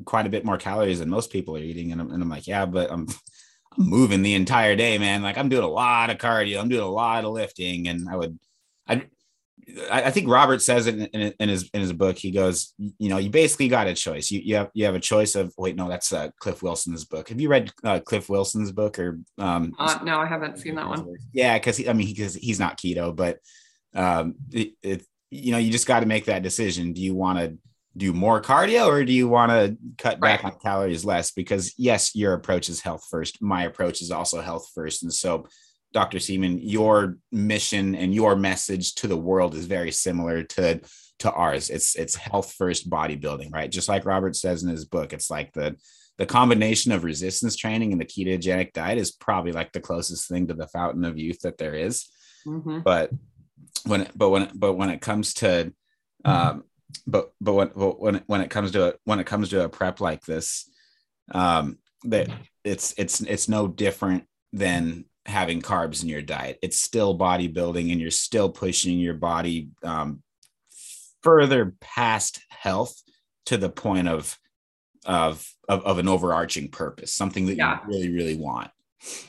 [0.04, 1.92] quite a bit more calories than most people are eating.
[1.92, 3.06] And I'm, and I'm like, yeah, but I'm,
[3.78, 5.22] I'm moving the entire day, man.
[5.22, 8.16] Like I'm doing a lot of cardio, I'm doing a lot of lifting, and I
[8.16, 8.38] would,
[8.88, 9.02] I,
[9.90, 12.16] I think Robert says it in, in, in his in his book.
[12.16, 14.30] He goes, you know, you basically got a choice.
[14.30, 17.28] You you have you have a choice of wait, no, that's uh, Cliff Wilson's book.
[17.28, 19.74] Have you read uh, Cliff Wilson's book or um?
[19.78, 21.16] Uh, no, I haven't seen that one.
[21.32, 23.38] Yeah, because I mean, because he's not keto, but
[23.94, 26.92] um, it, it you know, you just got to make that decision.
[26.92, 27.58] Do you want to
[27.96, 30.52] do more cardio or do you want to cut back Right.
[30.52, 31.30] on calories less?
[31.30, 33.40] Because yes, your approach is health first.
[33.40, 35.46] My approach is also health first, and so.
[35.92, 36.18] Dr.
[36.18, 40.80] Seeman, your mission and your message to the world is very similar to
[41.20, 41.70] to ours.
[41.70, 43.70] It's it's health first bodybuilding, right?
[43.70, 45.76] Just like Robert says in his book, it's like the
[46.18, 50.48] the combination of resistance training and the ketogenic diet is probably like the closest thing
[50.48, 52.10] to the fountain of youth that there is.
[52.46, 52.82] Mhm.
[52.84, 53.10] But
[53.86, 55.72] when but when but when it comes to
[56.26, 56.64] um
[57.06, 59.68] but but when when it, when it comes to a, when it comes to a
[59.68, 60.70] prep like this
[61.32, 62.28] um that
[62.64, 68.00] it's it's it's no different than having carbs in your diet it's still bodybuilding and
[68.00, 70.22] you're still pushing your body um
[71.22, 73.02] further past health
[73.44, 74.38] to the point of
[75.04, 77.80] of of, of an overarching purpose something that Yeah.
[77.82, 78.70] you really really want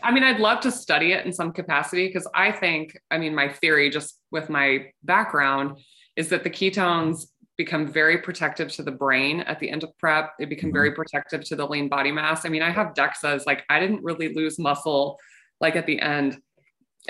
[0.01, 3.36] I mean, I'd love to study it in some capacity because I think, I mean,
[3.36, 5.80] my theory, just with my background,
[6.15, 10.33] is that the ketones become very protective to the brain at the end of prep.
[10.37, 12.45] They become very protective to the lean body mass.
[12.45, 15.17] I mean, I have DEXAs, like, I didn't really lose muscle
[15.59, 16.37] like at the end.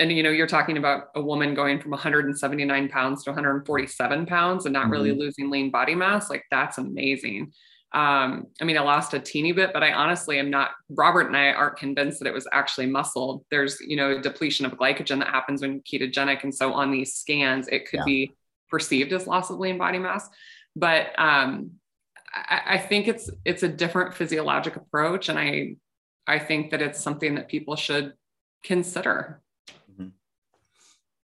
[0.00, 4.64] And, you know, you're talking about a woman going from 179 pounds to 147 pounds
[4.64, 6.30] and not really losing lean body mass.
[6.30, 7.52] Like, that's amazing
[7.94, 11.34] um i mean i lost a teeny bit but i honestly am not robert and
[11.34, 15.28] i aren't convinced that it was actually muscle there's you know depletion of glycogen that
[15.28, 18.04] happens when ketogenic and so on these scans it could Yeah.
[18.04, 18.32] be
[18.68, 20.28] perceived as loss of lean body mass
[20.76, 21.72] but um
[22.32, 25.76] I, I think it's it's a different physiologic approach and i
[26.26, 28.14] i think that it's something that people should
[28.62, 29.40] consider.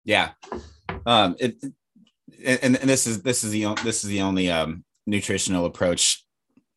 [0.04, 0.30] Yeah.
[1.04, 1.56] Um it
[2.44, 6.24] and, and this is this is the this is the only um nutritional approach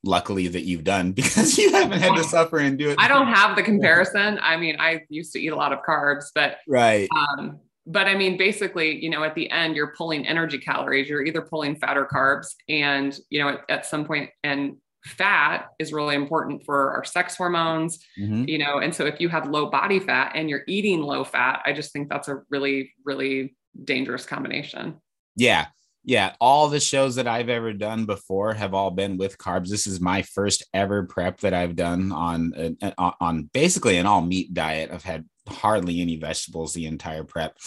[0.04, 3.28] luckily that you've done because you haven't had to suffer and do it i don't
[3.28, 4.40] have the comparison.
[4.42, 7.10] I mean i used to eat a lot of carbs but right.
[7.16, 11.10] Um, but I mean, basically, you know, at the end, you're pulling energy calories.
[11.10, 15.68] You're either pulling fat or carbs, and you know, at, at some point, and fat
[15.80, 18.00] is really important for our sex hormones.
[18.20, 18.48] Mhm.
[18.48, 21.62] You know, and so if you have low body fat and you're eating low fat,
[21.66, 24.96] I just think that's a really, really dangerous combination.
[25.36, 25.68] yeah
[26.04, 29.86] yeah all the shows that i've ever done before have all been with carbs this
[29.86, 32.54] is my first ever prep that i've done on
[32.98, 37.58] on basically an all meat diet i've had hardly any vegetables the entire prep.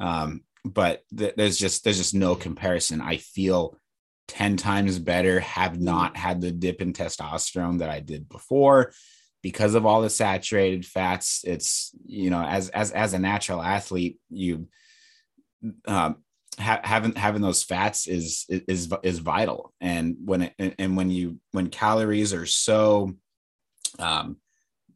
[0.00, 3.00] Um but th- there's just there's just no comparison.
[3.00, 3.76] I feel
[4.28, 8.92] 10 times better have not had the dip in testosterone that i did before.
[9.42, 14.18] Because of all the saturated fats it's you know as as as a natural athlete
[14.30, 14.68] you
[15.86, 16.16] um
[16.58, 19.72] ha- having having those fats is is is vital.
[19.80, 23.14] And when it and when you when calories are so
[23.98, 24.36] um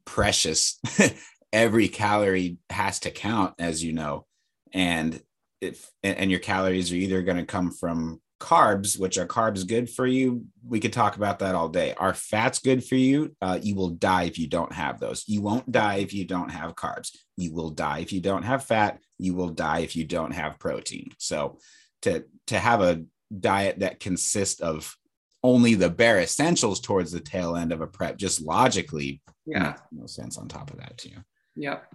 [0.05, 0.79] precious
[1.57, 4.27] every calorie has to count as you know
[4.75, 5.21] and
[5.63, 9.89] if and your calories are either going to come from carbs, which are carbs good
[9.89, 11.95] for you, we could talk about that all day.
[11.97, 13.35] Are fats good for you?
[13.41, 15.25] Uh, you will die if you don't have those.
[15.27, 17.17] You won't die if you don't have carbs.
[17.39, 19.01] You will die if you don't have fat.
[19.19, 21.09] You will die if you don't have protein.
[21.19, 21.59] So
[22.03, 23.03] to to have a
[23.41, 24.95] diet that consists of
[25.43, 29.77] only the bare essentials towards the tail end of a prep, just logically, Yeah.
[29.91, 31.17] no sense on top of that too.
[31.57, 31.95] Yep.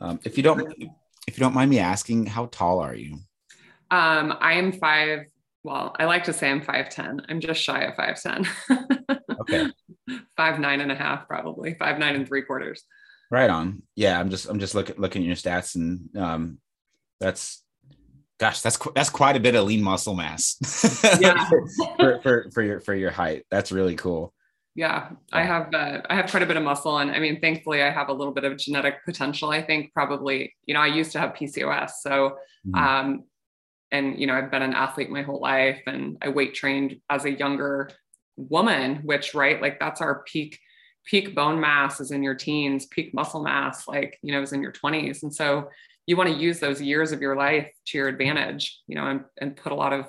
[0.00, 0.72] Um, if you don't,
[1.26, 3.14] if you don't mind me asking, how tall are you?
[3.90, 5.26] Um, I am five.
[5.62, 7.26] Well, I like to say I'm 5'10.
[7.28, 8.46] I'm just shy of 5'10.
[9.40, 9.70] Okay.
[10.36, 12.84] five, nine and a half, probably five, nine and three quarters.
[13.30, 13.82] Right on.
[13.96, 16.58] Yeah, I'm just I'm just looking looking at your stats, and um,
[17.20, 17.64] that's
[18.38, 20.56] gosh, that's qu- that's quite a bit of lean muscle mass.
[21.20, 21.48] Yeah.
[21.96, 24.34] for, for for your for your height, that's really cool.
[24.76, 27.82] Yeah, I have uh, I have quite a bit of muscle, and I mean, thankfully,
[27.82, 29.50] I have a little bit of genetic potential.
[29.50, 32.78] I think probably, you know, I used to have PCOS, so Mhm.
[32.78, 33.24] um,
[33.90, 37.24] and you know, I've been an athlete my whole life, and I weight trained as
[37.24, 37.90] a younger
[38.36, 40.58] woman, which right, like that's our peak
[41.04, 44.62] peak bone mass is in your teens, peak muscle mass, like you know, is in
[44.62, 45.68] your twenties, and so
[46.06, 49.24] you want to use those years of your life to your advantage, you know, and,
[49.40, 50.06] and put a lot of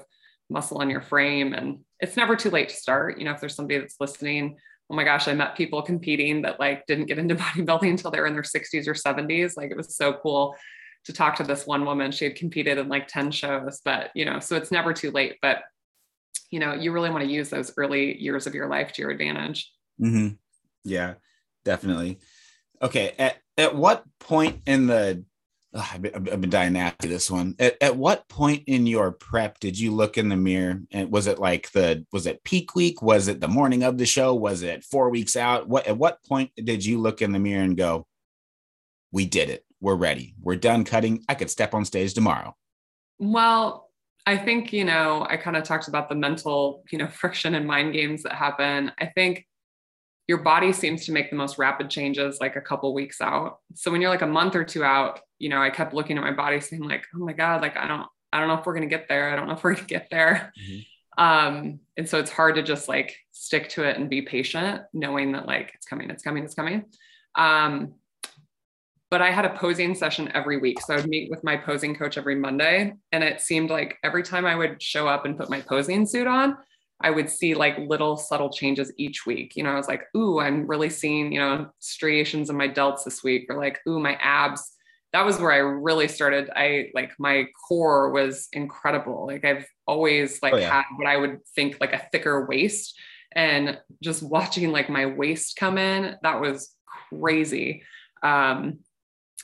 [0.52, 3.18] muscle on your frame and it's never too late to start.
[3.18, 4.58] You know if there's somebody that's listening
[4.90, 8.20] oh my gosh i met people competing that like didn't get into bodybuilding until they
[8.20, 10.54] were in their 60s or 70s like it was so cool
[11.06, 12.12] to talk to this one woman.
[12.12, 15.38] She had competed in like 10 shows but you know so it's never too late.
[15.42, 15.64] But
[16.50, 19.12] you know you really want to use those early years of your life to your
[19.12, 19.72] advantage.
[20.00, 20.36] Mm-hmm.
[20.84, 21.16] Yeah,
[21.64, 22.20] definitely.
[22.82, 25.24] Okay, at at what point in the
[25.74, 27.56] Ugh, I've, been, dying to ask you this one.
[27.58, 31.28] At, at what point in your prep did you look in the mirror and was
[31.28, 33.02] it like the was it peak week?
[33.02, 34.36] Was it the morning of the show?
[34.36, 35.70] Was it four weeks out?
[35.70, 38.06] What at what point did you look in the mirror and go,
[39.14, 39.64] "We did it.
[39.80, 40.36] We're ready.
[40.42, 41.24] We're done cutting.
[41.30, 42.54] I could step on stage tomorrow."
[43.18, 43.92] Well,
[44.26, 47.66] I think, you know, I kind of talked about the mental, you know, friction and
[47.66, 48.92] mind games that happen.
[49.00, 49.46] I think
[50.28, 53.58] your body seems to make the most rapid changes like a couple weeks out.
[53.76, 56.24] So when you're like a month or two out, you know, I kept looking at
[56.24, 58.76] my body saying like, oh my God, like I don't, I don't know if we're
[58.76, 59.30] going to get there.
[59.30, 60.54] I don't know if we're going to get there.
[60.60, 60.86] Mhm.
[61.18, 65.34] Um, and so it's hard to just like stick to it and be patient, knowing
[65.34, 66.86] that like it's coming, it's coming, it's coming.
[67.36, 67.96] Um,
[69.10, 70.80] but I had a posing session every week.
[70.80, 72.94] So I would meet with my posing coach every Monday.
[73.12, 76.28] And it seemed like every time I would show up and put my posing suit
[76.28, 76.56] on,
[77.04, 79.56] I would see like little subtle changes each week.
[79.56, 83.04] You know, I was like, ooh, I'm really seeing, you know, striations in my delts
[83.04, 84.72] this week, or like, ooh, my abs.
[85.14, 86.50] That was where I really started.
[86.56, 89.28] I like my core was incredible.
[89.28, 90.70] Like I've always like Oh, yeah.
[90.72, 92.98] had what I would think like a thicker waist.
[93.34, 96.74] And just watching like my waist come in, that was
[97.10, 97.84] crazy.
[98.24, 98.80] Um,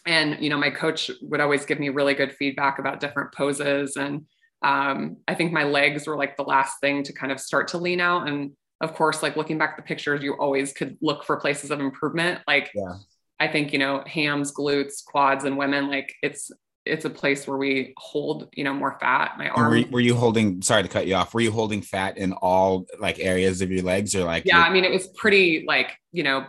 [0.05, 3.97] and you know my coach would always give me really good feedback about different poses
[3.97, 4.25] and
[4.63, 7.77] um, i think my legs were like the last thing to kind of start to
[7.77, 8.51] lean out and
[8.81, 11.79] of course like looking back at the pictures you always could look for places of
[11.79, 12.93] improvement like Yeah.
[13.39, 16.51] i think you know hams glutes quads and women like it's
[16.85, 19.99] it's a place where we hold you know more fat my arm were, you- were
[19.99, 20.61] you holding?
[20.61, 21.33] Sorry to cut you off.
[21.33, 24.45] Were you holding fat in all like areas of your legs, or like?
[24.45, 26.45] yeah i mean it was pretty like you know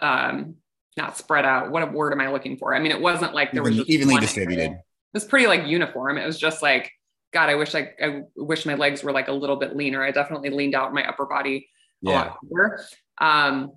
[0.00, 0.56] um
[0.96, 3.52] not spread out what a word am i looking for i mean it wasn't like
[3.52, 4.62] there was evenly distributed.
[4.62, 4.72] area.
[4.76, 6.90] it was pretty like uniform it was just like
[7.32, 10.10] god i wish I, I wish my legs were like a little bit leaner i
[10.10, 11.68] definitely leaned out my upper body
[12.06, 12.16] a Yeah.
[12.16, 12.84] lot quicker
[13.20, 13.72] um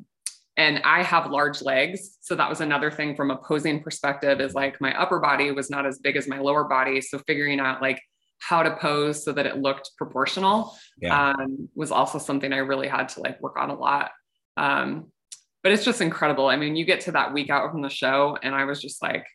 [0.57, 4.53] and i have large legs so that was another thing from a posing perspective is
[4.53, 7.81] like my upper body was not as big as my lower body so figuring out
[7.81, 8.01] like
[8.41, 11.31] how to pose so that it looked proportional Yeah.
[11.31, 14.11] um, was also something I really had to like work on a lot.
[14.55, 15.11] Um,
[15.61, 16.47] but it's just incredible.
[16.47, 19.01] I mean, you get to that week out from the show, and I was just
[19.01, 19.25] like,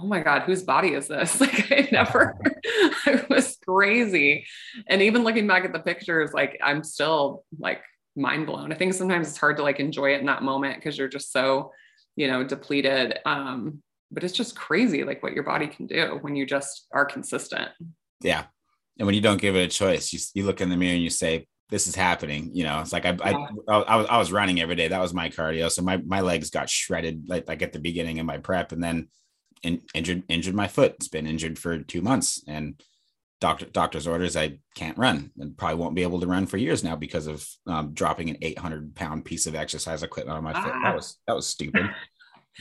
[0.00, 1.38] oh my God, whose body is this?
[1.40, 2.36] Like, I never,
[3.06, 4.46] I was crazy.
[4.86, 7.82] And even looking back at the pictures, like, I'm still like
[8.16, 8.72] mind blown.
[8.72, 11.32] I think sometimes it's hard to like enjoy it in that moment because you're just
[11.32, 11.72] so,
[12.16, 13.18] you know, depleted.
[13.24, 17.04] Um, but it's just crazy, like what your body can do when you just are
[17.04, 17.68] consistent.
[18.22, 18.44] Yeah.
[18.98, 21.02] And when you don't give it a choice, you, you look in the mirror and
[21.02, 22.50] you say, this is happening.
[22.54, 23.32] You know, it's like I, I,
[23.68, 24.88] I, was, I was running every day.
[24.88, 25.70] That was my cardio.
[25.70, 28.82] So my, my legs got shredded like, like at the beginning of my prep and
[28.82, 29.08] then
[29.62, 30.94] in, injured, injured my foot.
[30.94, 32.82] It's been injured for two months and
[33.40, 34.36] doctor, doctor's orders.
[34.36, 37.46] I can't run and probably won't be able to run for years now because of
[37.66, 40.72] um, dropping an 800 pound piece of exercise equipment on my foot.
[40.74, 40.80] Ah.
[40.84, 41.90] That was, that was stupid.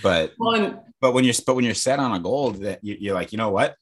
[0.04, 3.16] But, Well, but when you're, but when you're set on a goal that you, you're
[3.16, 3.76] like, you know what?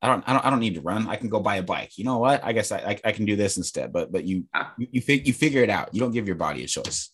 [0.00, 1.06] I don't, I don't, I don't need to run.
[1.08, 1.96] I can go buy a bike.
[1.96, 2.42] You know what?
[2.44, 3.92] I guess I, I, I can do this instead.
[3.92, 4.66] But, but you, Yeah.
[4.76, 5.94] you, you, fig, you figure it out.
[5.94, 7.10] You don't give your body a choice.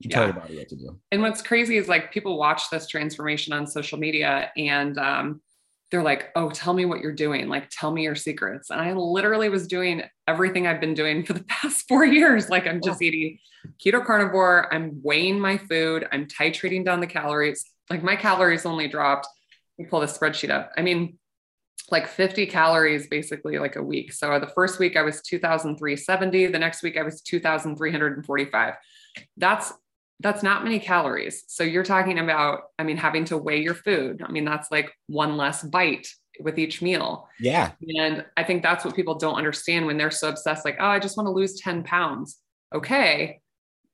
[0.00, 0.32] You tell Yeah.
[0.32, 0.98] your body what to do.
[1.12, 5.40] and what's crazy is like people watch this transformation on social media and um,
[5.96, 7.48] they're like, oh, tell me what you're doing.
[7.48, 8.68] Like, tell me your secrets.
[8.68, 12.50] And I literally was doing everything I've been doing for the past four years.
[12.50, 13.38] Like, I'm just eating
[13.82, 14.72] keto carnivore.
[14.74, 16.06] I'm weighing my food.
[16.12, 17.64] I'm titrating down the calories.
[17.88, 19.26] Like, my calories only dropped.
[19.78, 20.70] Let me pull the spreadsheet up.
[20.76, 21.18] I mean,
[21.90, 24.12] like 50 calories basically like a week.
[24.12, 26.46] So the first week I was 2,370.
[26.48, 28.74] The next week I was 2,345.
[29.38, 29.72] That's
[30.20, 31.44] that's not many calories.
[31.46, 34.22] So you're talking about, I mean, having to weigh your food.
[34.24, 36.08] I mean, that's like one less bite
[36.40, 37.28] with each meal.
[37.38, 37.72] Yeah.
[37.96, 40.98] And I think that's what people don't understand when they're so obsessed, like, oh, I
[40.98, 42.38] just want to lose 10 pounds.
[42.74, 43.40] Okay.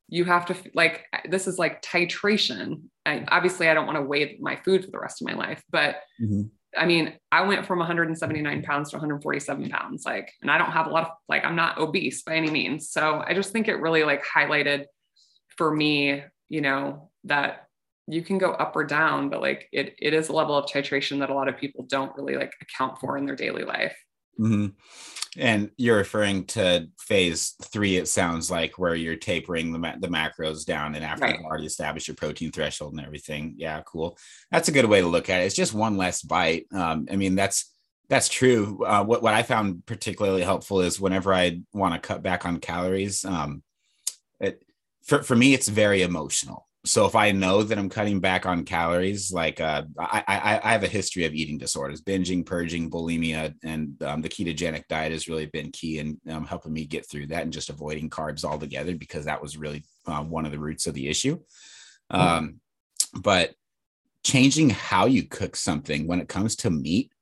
[0.08, 2.82] You have to, like, this is like titration.
[3.06, 5.62] I, obviously, I don't want to weigh my food for the rest of my life,
[5.70, 6.42] but mm-hmm.
[6.76, 10.86] I mean, I went from 179 pounds to 147 pounds, like, and I don't have
[10.86, 12.90] a lot of, like, I'm not obese by any means.
[12.90, 14.84] So I just think it really like highlighted
[15.56, 17.68] for me, you know, that
[18.06, 21.20] you can go up or down, but like it it is a level of titration
[21.20, 23.96] that a lot of people don't really like account for in their daily life.
[24.40, 24.68] Mm-hmm.
[25.38, 30.08] And you're referring to phase three, it sounds like, where you're tapering the, ma- the
[30.08, 31.36] macros down and after right.
[31.36, 33.54] you've already established your protein threshold and everything.
[33.56, 34.18] Yeah, cool.
[34.50, 35.44] That's a good way to look at it.
[35.44, 36.66] It's just one less bite.
[36.72, 37.70] Um, I mean, that's
[38.10, 38.84] that's true.
[38.84, 42.58] Uh, what what I found particularly helpful is whenever I want to cut back on
[42.58, 43.62] calories, um,
[45.04, 46.68] for, for me, it's very emotional.
[46.84, 50.72] So if I know that I'm cutting back on calories, like uh, I, I, I
[50.72, 55.28] have a history of eating disorders, binging, purging, bulimia, and um, the ketogenic diet has
[55.28, 58.96] really been key in um, helping me get through that and just avoiding carbs altogether
[58.96, 61.38] because that was really uh, one of the roots of the issue.
[62.10, 62.20] Hmm.
[62.20, 62.60] Um,
[63.14, 63.54] but
[64.24, 67.12] changing how you cook something when it comes to meat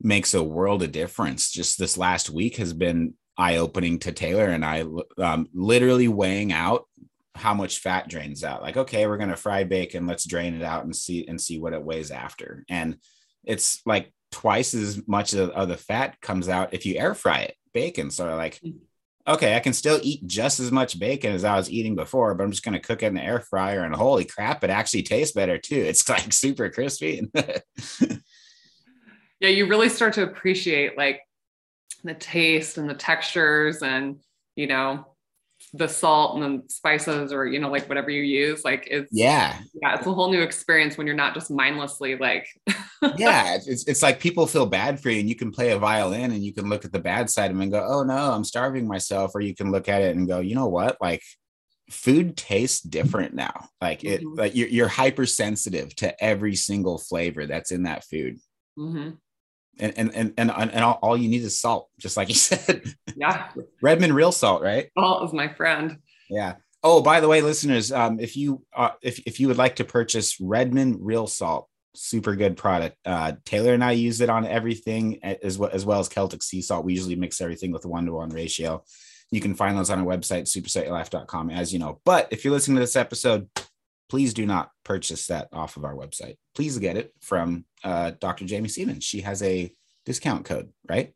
[0.00, 1.50] makes a world of difference.
[1.50, 4.84] Just this last week has been eye opening to Taylor and I,
[5.18, 6.86] um, literally weighing out
[7.34, 8.62] how much fat drains out.
[8.62, 11.58] Like okay we're going to fry bacon let's drain it out and see and see
[11.58, 12.64] what it weighs after.
[12.68, 12.96] And
[13.44, 17.40] it's like twice as much of, of the fat comes out if you air fry
[17.40, 18.76] it bacon so like mm.
[19.26, 22.44] okay i can still eat just as much bacon as i was eating before but
[22.44, 25.02] i'm just going to cook it in the air fryer and holy crap it actually
[25.02, 25.74] tastes better too.
[25.74, 27.28] It's like super crispy.
[29.40, 31.22] Yeah you really start to appreciate like
[32.04, 34.20] the taste and the textures and
[34.54, 35.06] you know
[35.72, 39.56] the salt and the spices or you know like whatever you use like it's yeah.
[39.80, 42.48] yeah it's a whole new experience when you're not just mindlessly like
[43.16, 46.32] yeah it's, it's like people feel bad for you and you can play a violin
[46.32, 48.44] and you can look at the bad side of them and go oh no i'm
[48.44, 50.96] starving myself or you can look at it and go you know what?
[51.00, 51.22] Like
[51.90, 53.68] food tastes different now.
[53.80, 54.38] Like it mm-hmm.
[54.38, 58.38] like you're, you're hypersensitive to every single flavor that's in that food.
[58.78, 59.10] Mm-hmm
[59.80, 62.82] and and and and, and all, all, you need is salt, just like you said.
[63.16, 63.48] Yeah.
[63.82, 64.90] Redmond real salt, right?
[64.98, 65.98] Salt is my friend.
[66.28, 66.56] Yeah.
[66.82, 69.84] Oh, by the way, listeners, um, if you uh, if if you would like to
[69.84, 72.96] purchase Redmond real salt, super good product.
[73.04, 76.62] Uh, Taylor and I use it on everything as well as well as Celtic sea
[76.62, 76.84] salt.
[76.84, 78.82] We usually mix everything with a one to one ratio.
[79.30, 82.00] You can find those on our website, supercellullife.com, as you know.
[82.04, 83.48] But if you're listening to this episode,
[84.10, 86.36] please do not purchase that off of our website.
[86.54, 88.44] Please get it from uh, Dr.
[88.46, 89.04] Jaime Stevens.
[89.04, 89.72] She has a
[90.04, 91.14] discount code, right?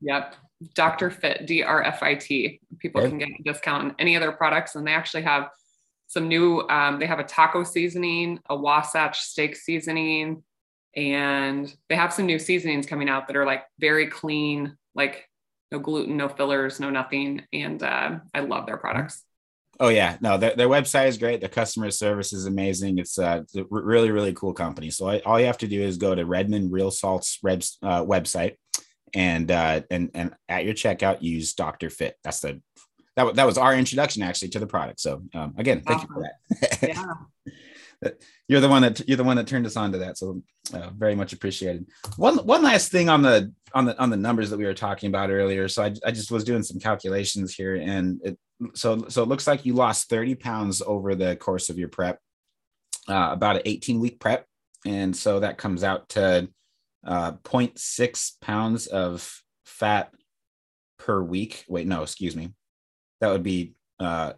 [0.00, 0.36] Yep.
[0.74, 1.10] Dr.
[1.10, 2.60] Fit, D R F I T.
[2.78, 3.10] People okay.
[3.10, 4.74] can get a discount on any of their products.
[4.74, 5.50] And they actually have
[6.06, 10.42] some new, um, they have a taco seasoning, a Wasatch steak seasoning,
[10.94, 15.28] and they have some new seasonings coming out that are like very clean, like
[15.72, 17.42] no gluten, no fillers, no nothing.
[17.52, 19.24] And uh, I love their products.
[19.78, 21.40] Oh yeah, no, their, their website is great.
[21.40, 22.98] The customer service is amazing.
[22.98, 24.90] It's, uh, it's a really really cool company.
[24.90, 28.56] So I, all you have to do is go to Redmond Real Salt's uh, website,
[29.14, 32.16] and uh, and and at your checkout use Doctor Fit.
[32.24, 32.60] That's the
[33.16, 35.00] that that was our introduction actually to the product.
[35.00, 36.78] So um, again, thank you for that.
[36.82, 37.52] yeah.
[38.48, 40.18] you're the one that you're the one that turned us on to that.
[40.18, 40.42] So
[40.74, 41.86] uh, very much appreciated.
[42.16, 45.08] One one last thing on the on the on the numbers that we were talking
[45.08, 45.68] about earlier.
[45.68, 48.38] So I, I just was doing some calculations here, and it
[48.74, 52.18] so so it looks like you lost 30 pounds over the course of your prep
[53.08, 54.46] uh, about an 18 week prep
[54.84, 56.48] and so that comes out to
[57.06, 60.12] uh, 0.6 pounds of fat
[60.98, 62.52] per week wait no excuse me
[63.20, 64.32] that would be uh,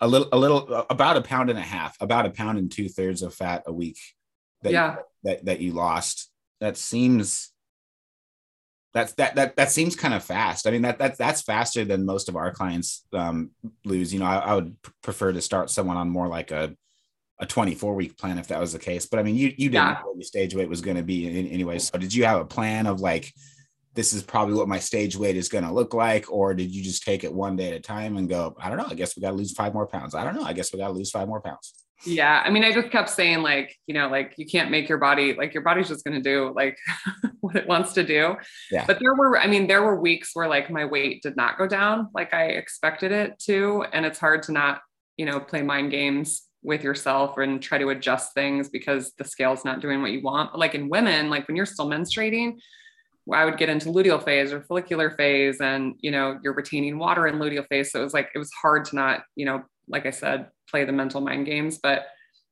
[0.00, 2.88] a little a little about a pound and a half about a pound and two
[2.88, 3.98] thirds of fat a week
[4.62, 6.30] that yeah you, that, that you lost
[6.60, 7.52] that seems
[8.96, 10.66] that's that that that seems kind of fast.
[10.66, 13.50] I mean that that that's faster than most of our clients um,
[13.84, 14.12] lose.
[14.12, 16.74] You know, I, I, would prefer to start someone on more like a
[17.38, 19.04] a 24 week plan if that was the case.
[19.04, 19.92] But I mean, you you didn't yeah.
[20.00, 21.78] know what your stage weight was going to be in, anyway.
[21.78, 23.34] So did you have a plan of like
[23.96, 26.84] this is probably what my stage weight is going to look like, or did you
[26.84, 29.16] just take it one day at a time and go, I don't know, I guess
[29.16, 30.14] we got to lose five more pounds.
[30.14, 31.72] I don't know, I guess we got to lose five more pounds.
[32.04, 32.42] Yeah.
[32.44, 35.32] I mean, I just kept saying, like, you know, like you can't make your body,
[35.32, 36.76] like, your body's just going to do like
[37.40, 38.36] what it wants to do.
[38.70, 38.84] Yeah.
[38.86, 41.66] But there were, I mean, there were weeks where like my weight did not go
[41.66, 43.86] down like I expected it to.
[43.92, 44.82] And it's hard to not,
[45.16, 49.64] you know, play mind games with yourself and try to adjust things because the scale's
[49.64, 50.52] not doing what you want.
[50.52, 52.58] But like in women, like when you're still menstruating,
[53.32, 57.26] I would get into luteal phase or follicular phase, and you know, you're retaining water
[57.26, 57.90] in luteal phase.
[57.90, 60.84] So it was like it was hard to not, you know, like I said, play
[60.84, 61.78] the mental mind games.
[61.82, 62.06] But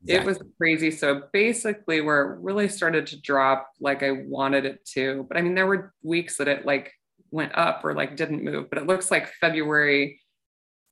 [0.07, 0.91] it was crazy.
[0.91, 5.25] So basically, where it really started to drop like I wanted it to.
[5.29, 6.93] But I mean, there were weeks that it like
[7.31, 8.69] went up or like didn't move.
[8.69, 10.21] But it looks like February,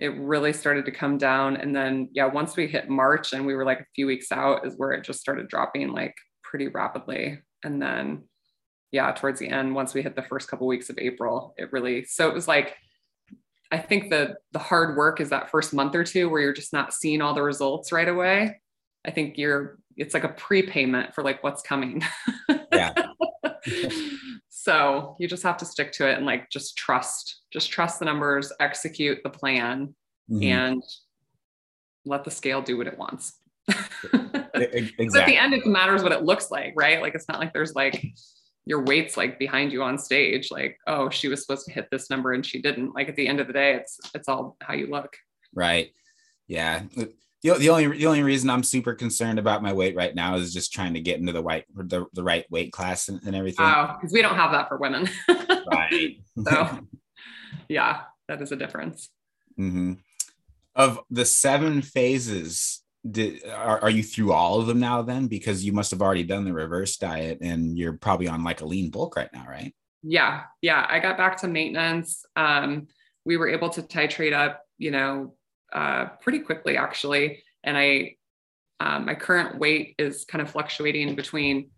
[0.01, 1.57] it really started to come down.
[1.57, 4.67] And then, yeah, once we hit March and we were like a few weeks out,
[4.67, 7.39] is where it just started dropping like pretty rapidly.
[7.63, 8.25] And then,
[8.93, 12.05] yeah, towards the end, once we hit the first couple weeks of April, it really,
[12.05, 12.77] so it was like,
[13.73, 16.75] I think the the hard work is that first month or two where you're just
[16.75, 18.61] not seeing all the results right away.
[19.07, 22.03] I think you're it's like a prepayment for like what's coming.
[22.73, 22.95] Yeah.
[24.49, 28.05] so you just have to stick to it and like just trust, just trust the
[28.07, 29.95] numbers, execute the plan,
[30.31, 30.45] Mhm.
[30.45, 30.83] and
[32.05, 33.39] let the scale do what it wants.
[34.55, 37.01] E- e- at the end, it matters what it looks like, right?
[37.01, 38.05] Like it's not like there's like
[38.65, 42.11] your weight's like behind you on stage, like, oh, she was supposed to hit this
[42.11, 42.95] number and she didn't.
[42.95, 45.17] Like at the end of the day, it's it's all how you look.
[45.55, 45.93] Right.
[46.47, 46.83] Yeah.
[46.95, 50.55] The, the only the only reason I'm super concerned about my weight right now is
[50.55, 53.65] just trying to get into the right the, the right weight class and, and everything.
[53.65, 55.09] Wow, because we don't have that for women.
[55.29, 56.19] Right.
[56.45, 56.79] so
[57.69, 59.09] yeah, that is a difference.
[59.57, 59.95] hmm
[60.77, 65.27] Of the seven phases, did are, are you through all of them now then?
[65.27, 68.67] Because you must have already done the reverse diet and you're probably on like a
[68.67, 69.75] lean bulk right now, right?
[70.03, 70.87] Yeah, yeah.
[70.89, 72.25] I got back to maintenance.
[72.37, 72.89] Um,
[73.25, 75.35] we were able to titrate up, you know,
[75.73, 77.43] uh, pretty quickly actually.
[77.65, 78.17] And I,
[78.81, 81.71] um, my current weight is kind of fluctuating between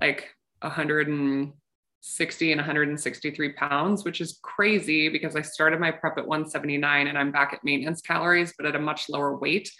[0.00, 0.28] like
[0.60, 7.16] 160 and 163 pounds, which is crazy because I started my prep at 179 and
[7.16, 9.70] I'm back at maintenance calories, but at a much lower weight.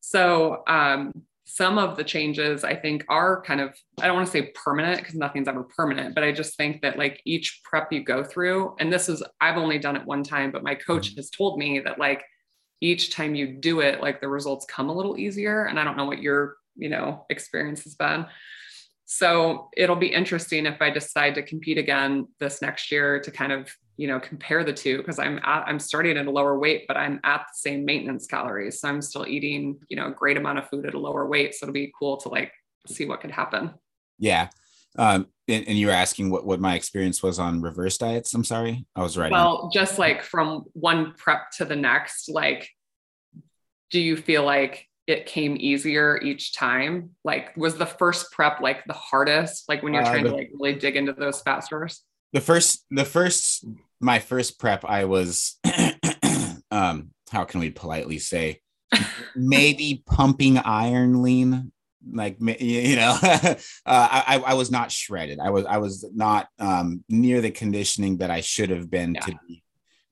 [0.00, 1.12] So um,
[1.44, 4.98] some of the changes I think are kind of, I don't want to say permanent
[4.98, 8.76] because nothing's ever permanent, but I just think that like each prep you go through,
[8.78, 11.80] and this is, I've only done it one time, but my coach has told me
[11.80, 12.22] that like
[12.80, 15.64] each time you do it, like the results come a little easier.
[15.64, 18.26] And I don't know what your, you know, experience has been.
[19.06, 23.52] So it'll be interesting if I decide to compete again this next year to kind
[23.52, 26.86] of, you know, compare the two because I'm at, I'm starting at a lower weight,
[26.88, 28.80] but I'm at the same maintenance calories.
[28.80, 31.54] So I'm still eating, you know, a great amount of food at a lower weight.
[31.54, 32.52] So it'll be cool to like
[32.86, 33.74] see what could happen.
[34.18, 34.48] Yeah.
[34.96, 38.32] Um, and, and you were asking what, what my experience was on reverse diets.
[38.34, 38.86] I'm sorry.
[38.94, 42.70] I was right Well, just like from one prep to the next, like,
[43.90, 47.10] do you feel like it came easier each time?
[47.24, 49.68] Like, was the first prep like the hardest?
[49.68, 52.04] Like when you're Uh, trying the- to like really dig into those fat stores?
[52.34, 53.64] the first the first
[54.00, 55.58] my first prep i was
[56.70, 58.60] um how can we politely say?
[59.36, 61.72] Maybe pumping iron lean
[62.10, 65.40] like you know uh, I, I was not shredded.
[65.40, 69.38] I was i was not um near the conditioning that i should have been to
[69.46, 69.62] be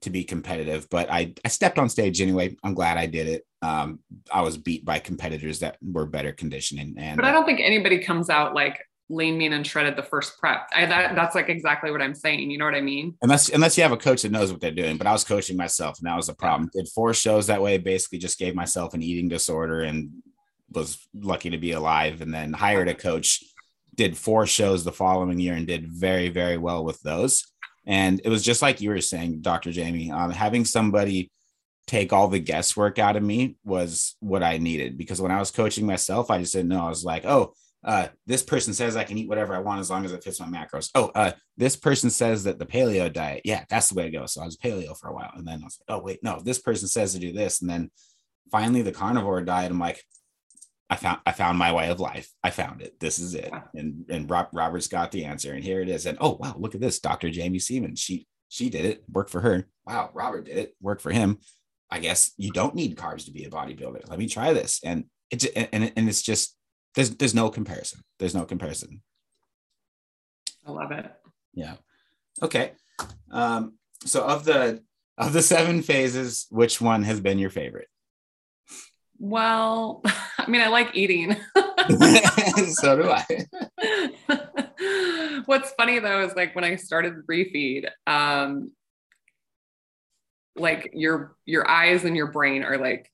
[0.02, 2.54] to be competitive but i i stepped on stage anyway.
[2.62, 3.46] I'm glad i did it.
[3.62, 7.60] Um i was beat by competitors that were better conditioning and But I don't think
[7.60, 8.78] anybody comes out like
[9.08, 10.68] lean, mean, and shredded the first prep.
[10.74, 12.50] I, that, that's like exactly what I'm saying.
[12.50, 13.14] You know what I mean?
[13.22, 14.96] unless unless you have a coach that knows what they're doing.
[14.96, 16.70] But I was coaching myself, and that was the problem.
[16.72, 17.78] Did four shows that way.
[17.78, 20.10] Basically, just gave myself an eating disorder and
[20.72, 22.20] was lucky to be alive.
[22.20, 23.44] And then hired a coach.
[23.94, 27.44] Did four shows the following year and did very very well with those.
[27.86, 29.72] And it was just like you were saying, Dr.
[29.72, 31.30] Jaime, um, having somebody
[31.86, 35.52] take all the guesswork out of me was what I needed because when I was
[35.52, 36.84] coaching myself, I just didn't know.
[36.84, 37.54] I was like, oh,
[37.86, 40.40] uh, this person says I can eat whatever I want as long as it fits
[40.40, 40.90] my macros.
[40.96, 44.26] Oh, uh, this person says that the paleo diet, yeah, that's the way to go.
[44.26, 45.30] So I was paleo for a while.
[45.34, 47.60] And then I was like, oh, wait, no, this person says to do this.
[47.60, 47.90] And then
[48.50, 50.02] finally the carnivore diet, I'm like,
[50.90, 52.28] I found I found my way of life.
[52.44, 52.98] I found it.
[53.00, 53.52] This is it.
[53.74, 55.52] And and Rob, Robert's got the answer.
[55.52, 56.06] And here it is.
[56.06, 57.00] And oh wow, look at this.
[57.00, 57.28] Dr.
[57.28, 57.96] Jaime Seeman.
[57.96, 59.02] She she did it.
[59.08, 59.68] Worked for her.
[59.84, 60.76] Wow, Robert did it.
[60.80, 61.38] Worked for him.
[61.90, 64.08] I guess you don't need carbs to be a bodybuilder.
[64.08, 64.80] Let me try this.
[64.84, 66.55] And it's and, and it's just
[66.96, 68.00] there's there's no comparison.
[68.18, 69.02] There's no comparison.
[70.66, 71.12] I love it.
[71.54, 71.74] Yeah.
[72.42, 72.72] Okay.
[73.30, 73.74] Um,
[74.04, 74.82] so of the
[75.18, 77.88] of the seven phases, which one has been your favorite?
[79.18, 80.02] Well,
[80.38, 81.36] I mean, I like eating.
[82.74, 83.24] so do I.
[85.44, 88.72] What's funny though is like when I started the refeed, um,
[90.56, 93.10] like your your eyes and your brain are like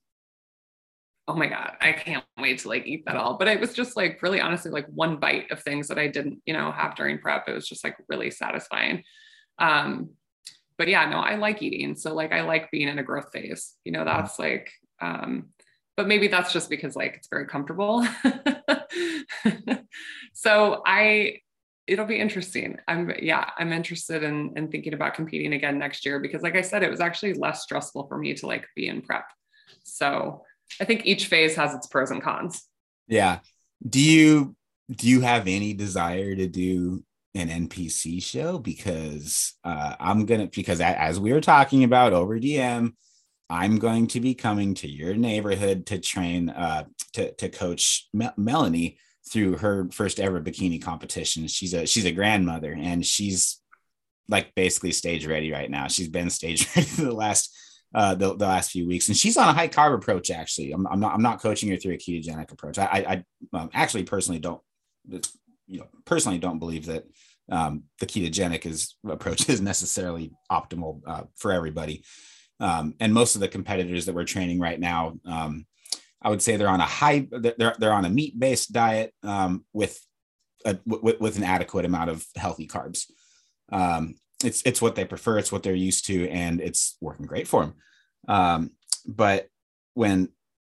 [1.29, 3.39] oh my god i can't wait to like eat that all.
[3.39, 6.43] But it was just like really honestly like one bite of things that i didn't
[6.47, 7.49] you know have during prep.
[7.49, 9.05] It was just like really satisfying.
[9.59, 10.11] Um
[10.79, 11.95] but yeah no i like eating.
[11.97, 13.75] So like i like being in a growth phase.
[13.85, 15.51] You know that's like um
[15.97, 18.07] but maybe that's just because like it's very comfortable.
[20.33, 21.39] So i
[21.87, 22.79] it'll be interesting.
[22.89, 26.61] I'm yeah i'm interested in in thinking about competing again next year because like i
[26.63, 29.27] said it was actually less stressful for me to like be in prep.
[29.85, 30.45] So
[30.81, 32.63] I think each phase has its pros and cons.
[33.09, 33.41] Yeah.
[33.87, 34.57] Do you
[34.91, 37.03] do you have any desire to do
[37.35, 38.59] an NPC show?
[38.59, 42.93] Because uh, I'm gonna because as we were talking about over DM,
[43.51, 48.99] I'm going to be coming to your neighborhood to train uh, to to coach Melanie
[49.29, 51.47] through her first ever bikini competition.
[51.47, 53.61] She's a she's a grandmother and she's
[54.29, 55.89] like basically stage ready right now.
[55.89, 57.55] She's been stage ready for the last
[57.95, 60.31] uh, the, the last few weeks, and she's on a high carb approach.
[60.31, 62.79] Actually, I'm, I'm not I'm not coaching her through a ketogenic approach.
[62.79, 64.61] I I, I um, actually personally don't
[65.67, 67.05] you know personally don't believe that
[67.51, 72.05] um, the ketogenic is approach is necessarily optimal uh, for everybody.
[72.61, 75.67] Um, and most of the competitors that we're training right now, um,
[76.23, 79.65] I would say they're on a high they're they're on a meat based diet um,
[79.73, 80.01] with
[80.65, 83.11] a with, with an adequate amount of healthy carbs.
[83.71, 84.15] Um,
[84.45, 87.63] it's it's what they prefer, it's what they're used to, and it's working great for
[87.63, 87.75] them.
[88.29, 88.71] Um,
[89.07, 89.49] but
[89.95, 90.29] when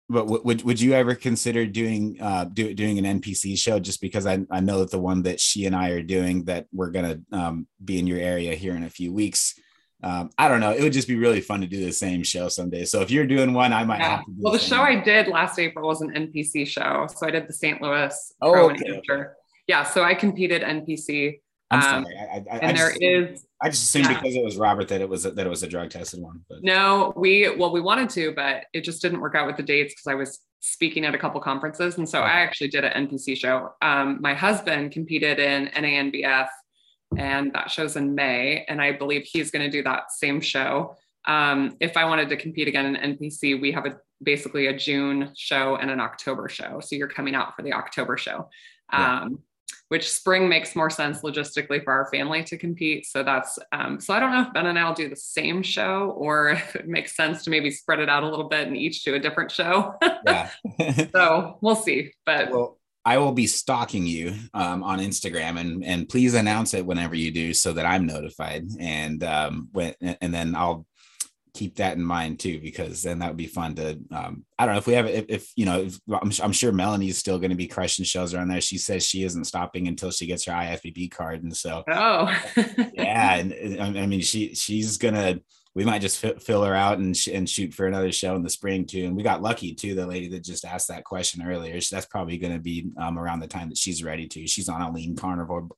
[0.09, 4.01] but w- would would you ever consider doing uh do, doing an NPC show just
[4.01, 6.91] because I, I know that the one that she and I are doing that we're
[6.91, 9.55] gonna um, be in your area here in a few weeks.
[10.01, 10.71] Um, I don't know.
[10.71, 12.85] It would just be really fun to do the same show someday.
[12.85, 14.19] So if you're doing one, I might yeah.
[14.19, 14.33] have to.
[14.39, 17.09] well, the, the show I did last April was an NPC show.
[17.17, 17.83] So I did the St.
[17.83, 19.31] Louis oh, Pro okay.
[19.67, 21.41] Yeah, so I competed NPC
[21.71, 22.17] I'm um, sorry.
[22.17, 23.47] I, I, and I there just, is.
[23.61, 24.21] I just assumed yeah.
[24.21, 26.45] because it was Robert that it was that it was a drug tested one.
[26.49, 26.63] But.
[26.63, 29.95] No, we well we wanted to, but it just didn't work out with the dates
[29.95, 32.31] because I was speaking at a couple conferences, and so okay.
[32.31, 33.71] I actually did an NPC show.
[33.83, 36.49] Um, my husband competed in NANBF,
[37.17, 40.97] and that show's in May, and I believe he's going to do that same show.
[41.27, 45.33] Um, if I wanted to compete again in NPC, we have a basically a June
[45.37, 46.81] show and an October show.
[46.81, 48.49] So you're coming out for the October show.
[48.93, 49.29] Yeah.
[49.89, 53.07] Which spring makes more sense logistically for our family to compete.
[53.07, 56.11] So that's um, so I don't know if Ben and I'll do the same show
[56.17, 59.05] or if it makes sense to maybe spread it out a little bit and each
[59.05, 59.95] do a different show.
[60.27, 60.51] yeah.
[61.15, 62.13] so we'll see.
[62.27, 66.85] But well, I will be stalking you um, on Instagram and and please announce it
[66.85, 68.69] whenever you do so that I'm notified.
[68.79, 70.87] And um, when and then I'll
[71.59, 73.99] keep that in mind too, because then that would be fun to.
[74.13, 75.81] Um, I don't know if we have if, if you know.
[75.83, 78.61] If, I'm, I'm sure Melanie's still going to be crushing shows around there.
[78.61, 82.35] She says she isn't stopping until she gets her IFBB card, and so oh
[82.95, 85.41] yeah, and I mean she she's gonna.
[85.75, 88.51] We might just fill her out and sh- and shoot for another show in the
[88.51, 89.05] spring too.
[89.05, 89.95] And we got lucky too.
[89.95, 93.41] The lady that just asked that question earlier, that's probably going to be um, around
[93.41, 94.47] the time that she's ready to.
[94.49, 95.69] She's on a lean carnivore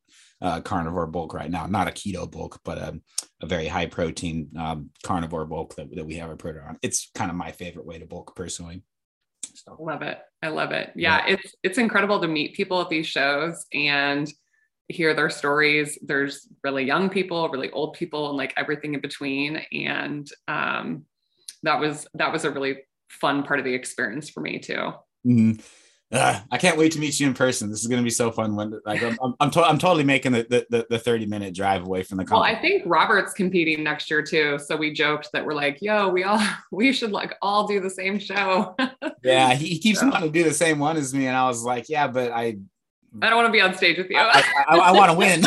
[0.43, 3.01] uh, carnivore bulk right now, not a keto bulk, but a,
[3.43, 6.79] a very high protein um, carnivore bulk that, that we have a protein on.
[6.83, 8.83] It's kind of my favorite way to bulk personally.
[9.55, 9.77] So.
[9.79, 10.19] Love it.
[10.43, 10.91] I love it.
[10.95, 14.31] Yeah, yeah, it's it's incredible to meet people at these shows and
[14.89, 15.99] hear their stories.
[16.03, 19.61] There's really young people, really old people, and like everything in between.
[19.73, 21.05] And um,
[21.63, 22.79] that was that was a really
[23.11, 24.93] fun part of the experience for me too.
[25.27, 25.61] Mm-hmm.
[26.13, 27.71] Uh, I can't wait to meet you in person.
[27.71, 28.57] This is going to be so fun.
[28.57, 31.83] When like I'm, I'm, I'm, to, I'm totally making the, the, the 30 minute drive
[31.83, 32.27] away from the.
[32.29, 34.59] Well, I think Robert's competing next year too.
[34.59, 37.91] So we joked that we're like, yo, we all we should like all do the
[37.91, 38.75] same show.
[39.23, 40.09] yeah, he, he keeps so.
[40.09, 42.59] wanting to do the same one as me, and I was like, yeah, but I.
[43.23, 44.19] I don't want to be on stage with you.
[44.19, 45.43] I, I, I want to win.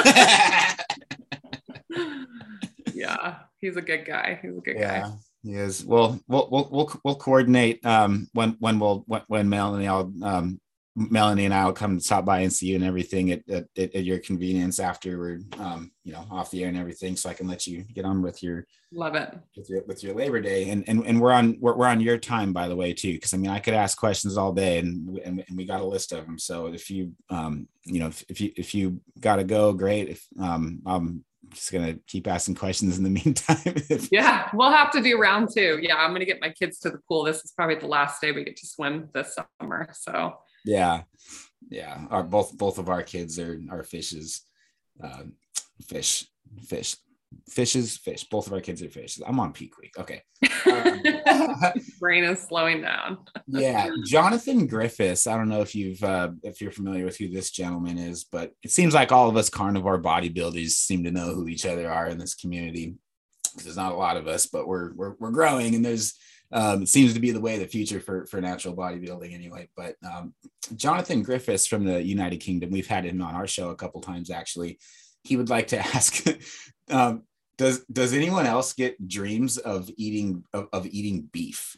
[2.93, 4.37] yeah, he's a good guy.
[4.41, 5.01] He's a good yeah.
[5.01, 5.11] guy.
[5.43, 5.85] He is.
[5.85, 10.61] Well, we'll we'll we'll, we'll coordinate um, when when we'll when, when Melanie I'll um,
[10.95, 14.03] Melanie and I will come stop by and see you and everything at, at, at
[14.03, 17.47] your convenience after we're um, you know off the air and everything, so I can
[17.47, 20.87] let you get on with your love it with your with your Labor Day and
[20.87, 23.37] and, and we're on we're, we're on your time by the way too because I
[23.37, 26.25] mean I could ask questions all day and, and and we got a list of
[26.25, 26.39] them.
[26.39, 30.07] So if you um you know if, if you if you got to go, great.
[30.07, 34.07] If um um just gonna keep asking questions in the meantime.
[34.11, 35.79] yeah, we'll have to do round two.
[35.81, 37.23] Yeah, I'm gonna get my kids to the pool.
[37.23, 39.89] This is probably the last day we get to swim this summer.
[39.93, 41.03] So yeah,
[41.69, 42.05] yeah.
[42.09, 44.41] Our both both of our kids are are fishes,
[45.03, 45.23] uh,
[45.87, 46.27] fish,
[46.67, 46.95] fish
[47.49, 48.23] fishes, fish.
[48.25, 49.19] Both of our kids are fish.
[49.25, 49.97] I'm on peak week.
[49.97, 50.21] Okay.
[50.65, 51.01] Um,
[51.99, 53.17] Brain is slowing down.
[53.47, 55.27] yeah, Jonathan Griffiths.
[55.27, 58.53] I don't know if you've uh, if you're familiar with who this gentleman is, but
[58.63, 62.07] it seems like all of us carnivore bodybuilders seem to know who each other are
[62.07, 62.95] in this community.
[63.57, 66.15] there's not a lot of us, but we're we're, we're growing, and there's
[66.53, 69.67] um, it seems to be the way of the future for for natural bodybuilding anyway.
[69.75, 70.33] But um,
[70.75, 74.29] Jonathan Griffiths from the United Kingdom, we've had him on our show a couple times
[74.29, 74.79] actually.
[75.23, 76.25] He would like to ask,
[76.89, 77.23] um,
[77.57, 81.77] does does anyone else get dreams of eating of, of eating beef?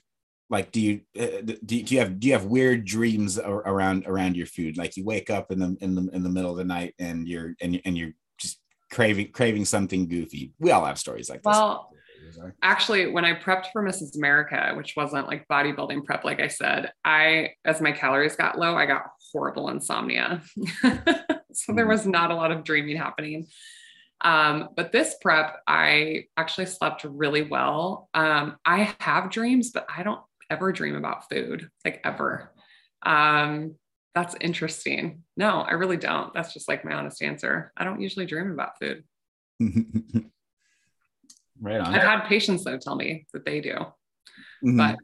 [0.49, 4.37] Like, do you uh, do, do you have do you have weird dreams around around
[4.37, 4.77] your food?
[4.77, 7.27] Like, you wake up in the in the in the middle of the night and
[7.27, 8.59] you're and and you're just
[8.91, 10.53] craving craving something goofy.
[10.59, 11.51] We all have stories like this.
[11.51, 11.89] Well,
[12.61, 14.17] actually, when I prepped for Mrs.
[14.17, 18.75] America, which wasn't like bodybuilding prep, like I said, I as my calories got low,
[18.75, 20.41] I got horrible insomnia.
[21.55, 21.89] so there mm.
[21.89, 23.47] was not a lot of dreaming happening.
[24.21, 28.09] Um, but this prep, I actually slept really well.
[28.13, 32.51] Um, I have dreams, but I don't ever dream about food, like ever.
[33.03, 33.75] Um,
[34.13, 35.23] that's interesting.
[35.35, 36.33] No, I really don't.
[36.33, 37.73] That's just like my honest answer.
[37.75, 39.03] I don't usually dream about food.
[41.61, 41.93] right on.
[41.93, 43.73] I've had patients though tell me that they do.
[44.63, 44.77] Mm-hmm.
[44.77, 44.97] But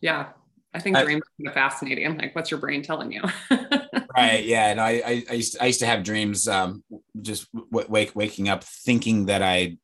[0.00, 0.28] yeah,
[0.74, 2.18] I think dreams are fascinating.
[2.18, 3.22] Like, what's your brain telling you?
[4.16, 4.44] right.
[4.44, 4.68] Yeah.
[4.68, 6.82] And I, I, I, used to, I used to have dreams, um,
[7.20, 9.78] just w- wake, waking up thinking that I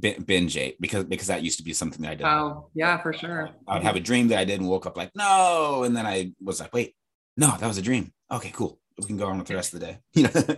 [0.00, 2.26] binge ate because because that used to be something that I did.
[2.26, 3.50] Oh yeah, for sure.
[3.66, 6.06] I would have a dream that I did and woke up like no, and then
[6.06, 6.94] I was like, wait,
[7.36, 8.12] no, that was a dream.
[8.30, 8.78] Okay, cool.
[8.98, 9.98] We can go on with the rest of the day.
[10.14, 10.56] You know.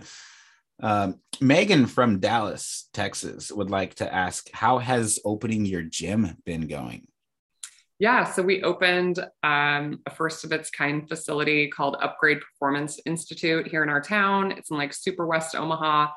[0.81, 6.67] um, Megan from Dallas, Texas, would like to ask, how has opening your gym been
[6.67, 7.07] going?
[7.99, 13.67] Yeah, so we opened um, a first of its kind facility called Upgrade Performance Institute
[13.67, 14.51] here in our town.
[14.51, 16.09] It's in like super West Omaha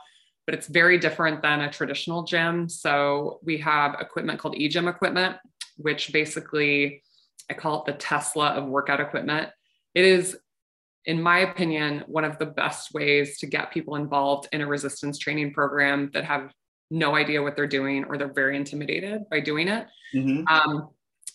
[0.50, 2.68] but it's very different than a traditional gym.
[2.68, 5.36] So we have equipment called eGym equipment,
[5.76, 7.04] which basically
[7.48, 9.50] I call it the Tesla of workout equipment.
[9.94, 10.36] It is,
[11.04, 15.18] in my opinion, one of the best ways to get people involved in a resistance
[15.18, 16.52] training program that have
[16.90, 19.86] no idea what they're doing or they're very intimidated by doing it.
[20.12, 20.48] Mm-hmm.
[20.48, 20.88] Um,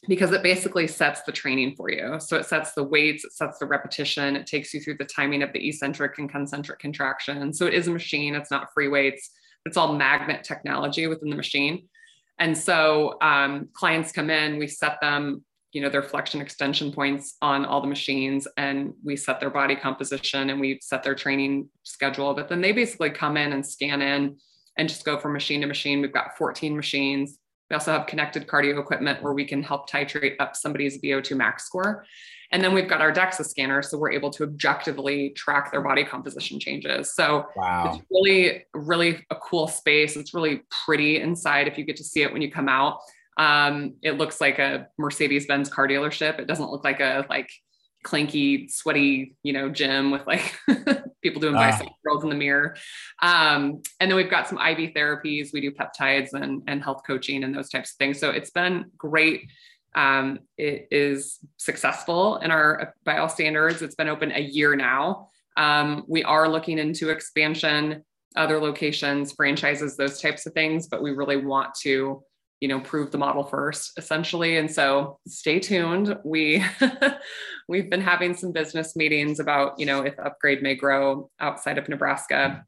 [0.08, 2.20] because it basically sets the training for you.
[2.20, 5.44] So it sets the weights, it sets the repetition, it takes you through the timing
[5.44, 7.54] of the eccentric and concentric contraction.
[7.54, 9.32] So it is a machine, it's not free weights,
[9.66, 11.88] it's all magnet technology within the machine.
[12.40, 17.36] And so um, clients come in, we set them, you know, their flexion extension points
[17.42, 21.70] on all the machines, and we set their body composition and we set their training
[21.84, 22.34] schedule.
[22.34, 24.38] But then they basically come in and scan in
[24.78, 26.02] and just go from machine to machine.
[26.02, 27.40] We've got 14 machines
[27.70, 31.66] we also have connected cardio equipment where we can help titrate up somebody's VO2 max
[31.66, 32.06] score.
[32.52, 36.04] And then we've got our DEXA scanner, so we're able to objectively track their body
[36.04, 37.14] composition changes.
[37.14, 37.94] So wow.
[37.96, 40.16] it's really, really a cool space.
[40.16, 43.00] It's really pretty inside if you get to see it when you come out.
[43.38, 46.40] Um, it looks like a Mercedes-Benz car dealership.
[46.40, 47.50] It doesn't look like a like
[48.06, 50.56] clanky, sweaty, you know, gym with like
[51.22, 51.72] people doing ah.
[51.72, 52.76] bicep curls in the mirror.
[53.22, 55.50] Um, and then we've got some IV therapies.
[55.52, 58.20] We do peptides and, and health coaching and those types of things.
[58.20, 59.50] So it's been great.
[59.96, 63.82] Um, it is successful in our by all standards.
[63.82, 65.30] It's been open a year now.
[65.58, 68.04] Um, we are looking into expansion,
[68.36, 72.22] other locations, franchises, those types of things, but we really want to
[72.62, 74.58] you know prove the model first essentially.
[74.58, 76.18] And so stay tuned.
[76.24, 76.64] We
[77.68, 81.90] we've been having some business meetings about you know if upgrade may grow outside of
[81.90, 82.66] nebraska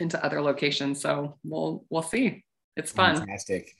[0.00, 1.00] into other locations.
[1.00, 2.44] So we'll we'll see.
[2.76, 3.16] It's fun.
[3.16, 3.72] Fantastic.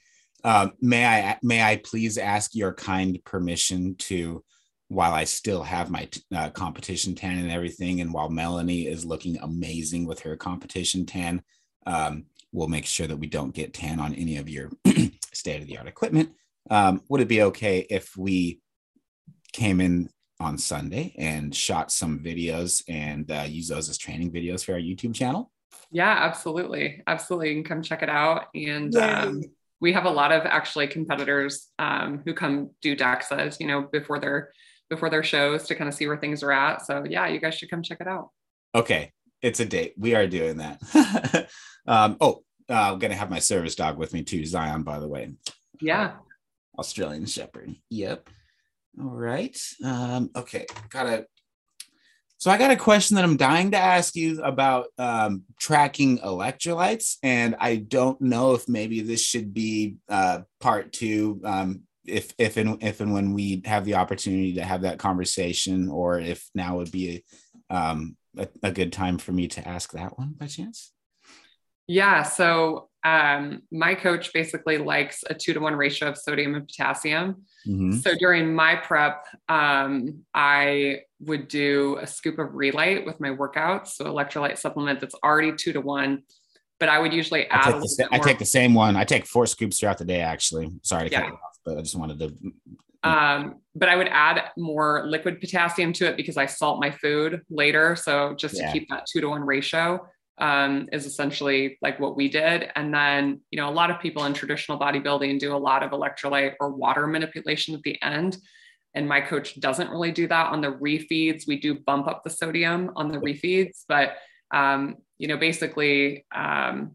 [0.43, 4.43] Um, may i may i please ask your kind permission to
[4.87, 9.37] while i still have my uh, competition tan and everything and while melanie is looking
[9.39, 11.41] amazing with her competition tan
[11.87, 14.71] um, we'll make sure that we don't get tan on any of your
[15.33, 16.31] state of the art equipment.
[16.69, 18.61] Um, would it be okay if we
[19.53, 24.63] came in on Sunday and shot some videos and uh, use those as training videos
[24.63, 25.51] for our YouTube channel?
[25.91, 27.01] Yeah, absolutely.
[27.07, 27.49] Absolutely.
[27.49, 28.45] You can come check it out.
[28.53, 29.43] And um,
[29.79, 34.19] we have a lot of actually competitors um, who come do DEXAs, you know, before
[34.19, 34.51] their
[34.89, 36.85] before their shows to kind of see where things are at.
[36.85, 38.29] So yeah, you guys should come check it out.
[38.73, 39.11] Okay.
[39.41, 39.93] It's a date.
[39.97, 41.49] We are doing that.
[41.87, 44.83] um, oh, uh, I'm gonna have my service dog with me too, Zion.
[44.83, 45.31] By the way.
[45.81, 46.13] Yeah.
[46.77, 47.75] Australian Shepherd.
[47.89, 48.29] Yep.
[48.99, 49.57] All right.
[49.83, 50.65] Um, okay.
[50.89, 51.25] Got a.
[52.39, 57.17] So I got a question that I'm dying to ask you about um, tracking electrolytes,
[57.23, 61.41] and I don't know if maybe this should be uh, part two.
[61.43, 65.89] Um, if if and if and when we have the opportunity to have that conversation,
[65.89, 67.23] or if now would be
[67.69, 70.91] um, a, a good time for me to ask that one by chance.
[71.87, 72.23] Yeah.
[72.23, 77.43] So um, my coach basically likes a two to one ratio of sodium and potassium.
[77.65, 77.93] Mm-hmm.
[77.99, 83.89] So during my prep, um, I would do a scoop of Re-Lyte with my workouts.
[83.89, 86.23] So electrolyte supplement that's already two to one.
[86.79, 87.73] but I would usually add.
[87.73, 88.95] I take, the, I take the same one.
[88.95, 90.21] I take four scoops throughout the day.
[90.21, 91.21] Actually, sorry to yeah.
[91.21, 92.33] cut you off, but I just wanted to.
[93.07, 97.41] Um, but I would add more liquid potassium to it because I salt my food
[97.49, 97.95] later.
[97.95, 98.67] So just yeah.
[98.67, 100.07] to keep that two to one ratio
[100.39, 102.69] um, is essentially like what we did.
[102.75, 105.91] And then, you know, a lot of people in traditional bodybuilding do a lot of
[105.91, 108.37] electrolyte or water manipulation at the end.
[108.93, 111.47] And my coach doesn't really do that on the refeeds.
[111.47, 114.13] We do bump up the sodium on the refeeds, but,
[114.51, 116.93] um, you know, basically, um,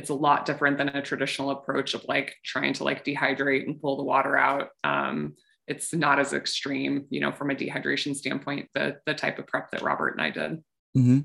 [0.00, 3.78] it's a lot different than a traditional approach of like trying to like dehydrate and
[3.78, 4.68] pull the water out.
[4.82, 5.34] Um,
[5.66, 9.70] it's not as extreme, you know, from a dehydration standpoint, the the type of prep
[9.72, 10.52] that Robert and I did.
[10.96, 11.18] Mm-hmm.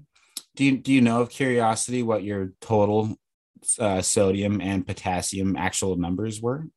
[0.58, 3.16] Do you do you know of curiosity what your total
[3.80, 6.68] uh, sodium and potassium actual numbers were?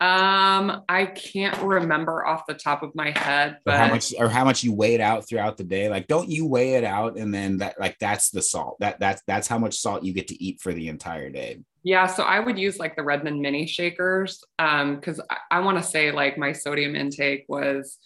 [0.00, 4.28] Um, I can't remember off the top of my head, but or how much or
[4.28, 5.88] how much you weighed out throughout the day.
[5.88, 8.76] Like, don't you weigh it out and then that like that's the salt.
[8.80, 11.60] That that's that's how much salt you get to eat for the entire day.
[11.84, 15.78] Yeah, so I would use like the Redmond mini shakers um because I, I want
[15.78, 17.98] to say like my sodium intake was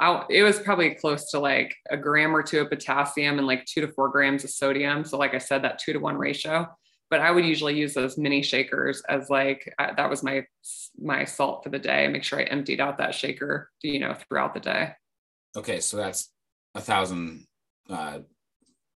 [0.00, 3.64] I, it was probably close to like a gram or two of potassium and like
[3.64, 5.04] two to four grams of sodium.
[5.04, 6.68] So, like I said, that two to one ratio.
[7.10, 10.44] But I would usually use those mini shakers as like uh, that was my
[10.98, 12.06] my salt for the day.
[12.08, 14.92] Make sure I emptied out that shaker, you know, throughout the day.
[15.56, 16.30] Okay, so that's
[16.74, 17.46] a thousand
[17.88, 18.20] uh,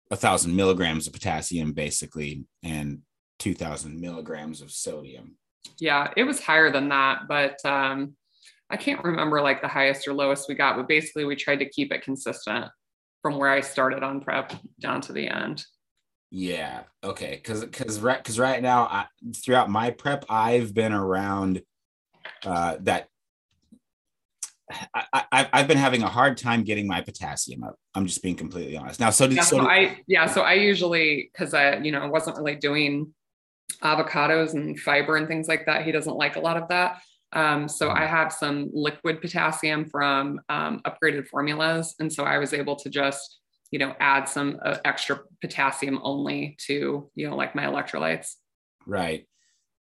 [0.10, 3.01] a thousand milligrams of potassium basically, and
[3.38, 5.38] two thousand milligrams of sodium.
[5.80, 8.16] Yeah, it was higher than that, but um,
[8.70, 11.70] I can't remember like the highest or lowest we got, but basically we tried to
[11.70, 12.66] keep it consistent
[13.22, 15.66] from where I started on prep down to the end.
[16.32, 16.84] Yeah.
[17.03, 17.36] Okay.
[17.36, 19.05] Because because right because right now I,
[19.36, 21.61] throughout my prep I've been around
[22.45, 23.07] uh, that.
[24.93, 27.75] I, I, I've been having a hard time getting my potassium up.
[27.95, 28.99] I'm just being completely honest.
[28.99, 32.07] Now, so, did, yeah, so, so I yeah, so I usually because I you know
[32.07, 33.11] wasn't really doing
[33.84, 35.86] avocados and fiber and things like that.
[35.86, 37.01] He doesn't like a lot of that.
[37.34, 38.15] Um, so I mm-hmm.
[38.15, 41.95] have some liquid potassium from um, upgraded formulas.
[41.99, 43.39] And so I was able to just,
[43.72, 48.34] you know, add some uh, extra potassium only to, you know, like my electrolytes.
[48.86, 49.28] Right.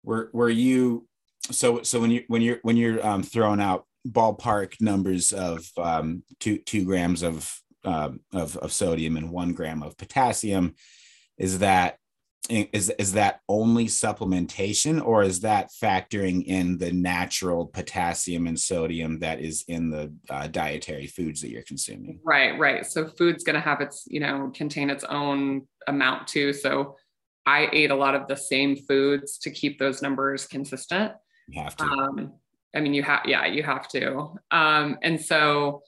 [0.03, 1.07] Were, were you,
[1.51, 6.23] so, so when you, when you're, when you're um, throwing out ballpark numbers of um,
[6.39, 10.75] two, two grams of, um, of, of sodium and one gram of potassium,
[11.37, 11.97] is that
[12.49, 19.19] is is that only supplementation or is that factoring in the natural potassium and sodium
[19.19, 22.19] that is in the uh, dietary foods that you're consuming?
[22.23, 22.85] Right right.
[22.85, 26.53] So food's going to have its you know contain its own amount too.
[26.53, 26.95] So
[27.45, 31.13] i ate a lot of the same foods to keep those numbers consistent.
[31.47, 31.83] You have to.
[31.83, 32.33] Um,
[32.75, 34.33] i mean you have yeah you have to.
[34.51, 35.81] Um, and so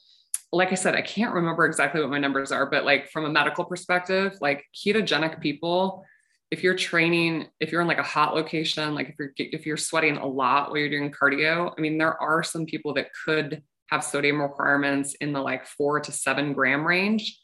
[0.54, 3.30] like I said, I can't remember exactly what my numbers are, but like from a
[3.30, 6.04] medical perspective, like ketogenic people,
[6.52, 9.78] if you're training, if you're in like a hot location, like if you're if you're
[9.78, 13.62] sweating a lot while you're doing cardio, I mean, there are some people that could
[13.88, 17.40] have sodium requirements in the like four to seven gram range.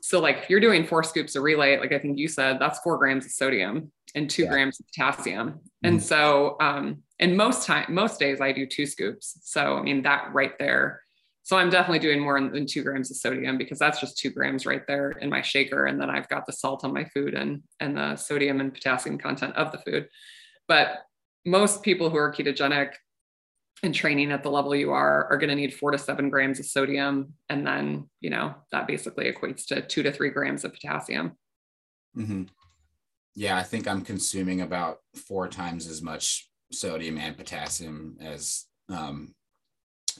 [0.00, 2.78] So like if you're doing four scoops of Re-Lyte, like I think you said, that's
[2.78, 4.50] four grams of sodium and two yeah.
[4.50, 5.48] grams of potassium.
[5.48, 5.88] Mm-hmm.
[5.88, 9.40] And so um, and most time, most days I do two scoops.
[9.42, 11.00] So I mean that right there
[11.42, 14.66] so I'm definitely doing more than two grams of sodium because that's just two grams
[14.66, 15.86] right there in my shaker.
[15.86, 19.18] And then I've got the salt on my food and, and the sodium and potassium
[19.18, 20.08] content of the food.
[20.68, 20.98] But
[21.46, 22.92] most people who are ketogenic
[23.82, 26.60] and training at the level you are are going to need four to seven grams
[26.60, 27.32] of sodium.
[27.48, 31.32] And then, you know, that basically equates to two to three grams of potassium.
[32.16, 32.44] Mm-hmm.
[33.34, 39.34] Yeah, I think I'm consuming about four times as much sodium and potassium as um,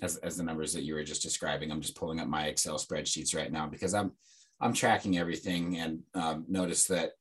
[0.03, 1.71] as, as the numbers that you were just describing.
[1.71, 4.13] I'm just pulling up my Excel spreadsheets right now because I'm
[4.61, 7.13] I'm tracking everything and um, notice that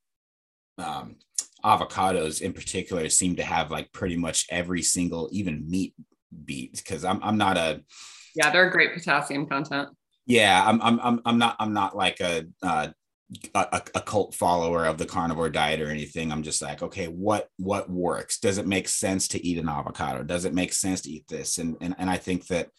[0.77, 1.15] um,
[1.63, 5.93] avocados in particular seem to have like pretty much every single even meat
[6.45, 7.81] beat because I'm I'm not a
[8.35, 9.89] yeah they're great potassium content.
[10.25, 12.89] Yeah, I'm I'm I'm I'm not I'm not like a uh,
[13.53, 16.31] a, a, cult follower of the carnivore diet or anything.
[16.31, 18.39] I'm just like, okay, what what works?
[18.39, 20.23] Does it make sense to eat an avocado?
[20.23, 21.57] Does it make sense to eat this?
[21.57, 22.69] And and and I think that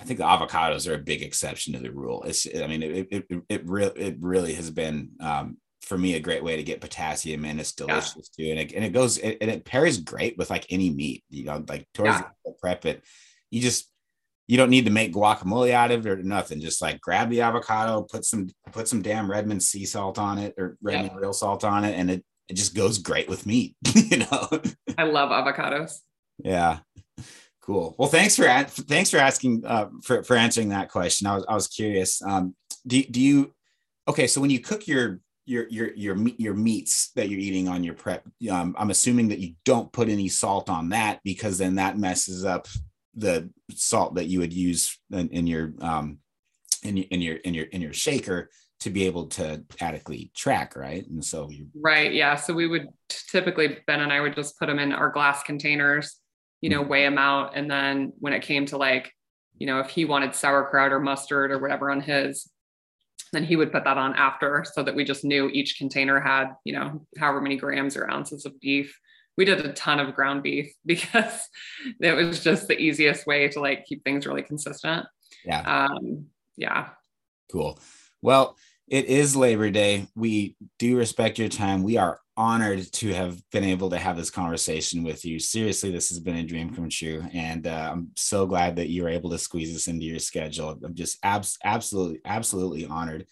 [0.00, 2.22] I think the avocados are a big exception to the rule.
[2.22, 6.14] It's I mean it it it, it really it really has been um, for me
[6.14, 7.60] a great way to get potassium in.
[7.60, 8.46] It's delicious yeah.
[8.46, 11.22] too, and it and it goes and it pairs great with like any meat.
[11.28, 12.28] You know, like towards yeah.
[12.46, 13.04] the prep it,
[13.50, 13.91] you just
[14.52, 16.60] you don't need to make guacamole out of it or nothing.
[16.60, 20.52] Just like grab the avocado, put some put some damn Redmond sea salt on it
[20.58, 23.74] or Redmond real salt on it, and it it just goes great with meat.
[23.94, 24.48] you know,
[24.98, 26.00] I love avocados.
[26.36, 26.80] Yeah,
[27.62, 27.94] cool.
[27.98, 31.26] Well, thanks for thanks for asking uh, for for answering that question.
[31.28, 32.20] I was I was curious.
[32.20, 32.54] Um,
[32.86, 33.54] do do you
[34.06, 34.26] okay?
[34.26, 37.94] So when you cook your your your your your meats that you're eating on your
[37.94, 38.22] prep.
[38.50, 42.44] Um, I'm assuming that you don't put any salt on that because then that messes
[42.44, 42.68] up
[43.14, 46.18] the salt that you would use in, in your um
[46.82, 48.50] in, in your in your in your shaker
[48.80, 51.06] to be able to adequately track, right?
[51.08, 52.34] And so you right, yeah.
[52.34, 56.16] So we would typically Ben and I would just put them in our glass containers,
[56.60, 59.12] you know, weigh them out, and then when it came to like,
[59.56, 62.50] you know, if he wanted sauerkraut or mustard or whatever on his,
[63.32, 66.48] then he would put that on after so that we just knew each container had,
[66.64, 68.98] you know, however many grams or ounces of beef.
[69.36, 71.48] We did a ton of ground beef because
[72.00, 75.06] it was just the easiest way to like keep things really consistent.
[75.44, 75.86] Yeah.
[75.86, 76.26] Um,
[76.56, 76.90] yeah.
[77.50, 77.78] Cool.
[78.20, 78.56] Well,
[78.88, 80.06] it is Labor Day.
[80.14, 81.82] We do respect your time.
[81.82, 85.38] We are honored to have been able to have this conversation with you.
[85.38, 87.22] Seriously, this has been a dream come true.
[87.32, 90.78] And uh, I'm so glad that you were able to squeeze this into your schedule.
[90.84, 93.26] I'm just abs- absolutely, absolutely honored.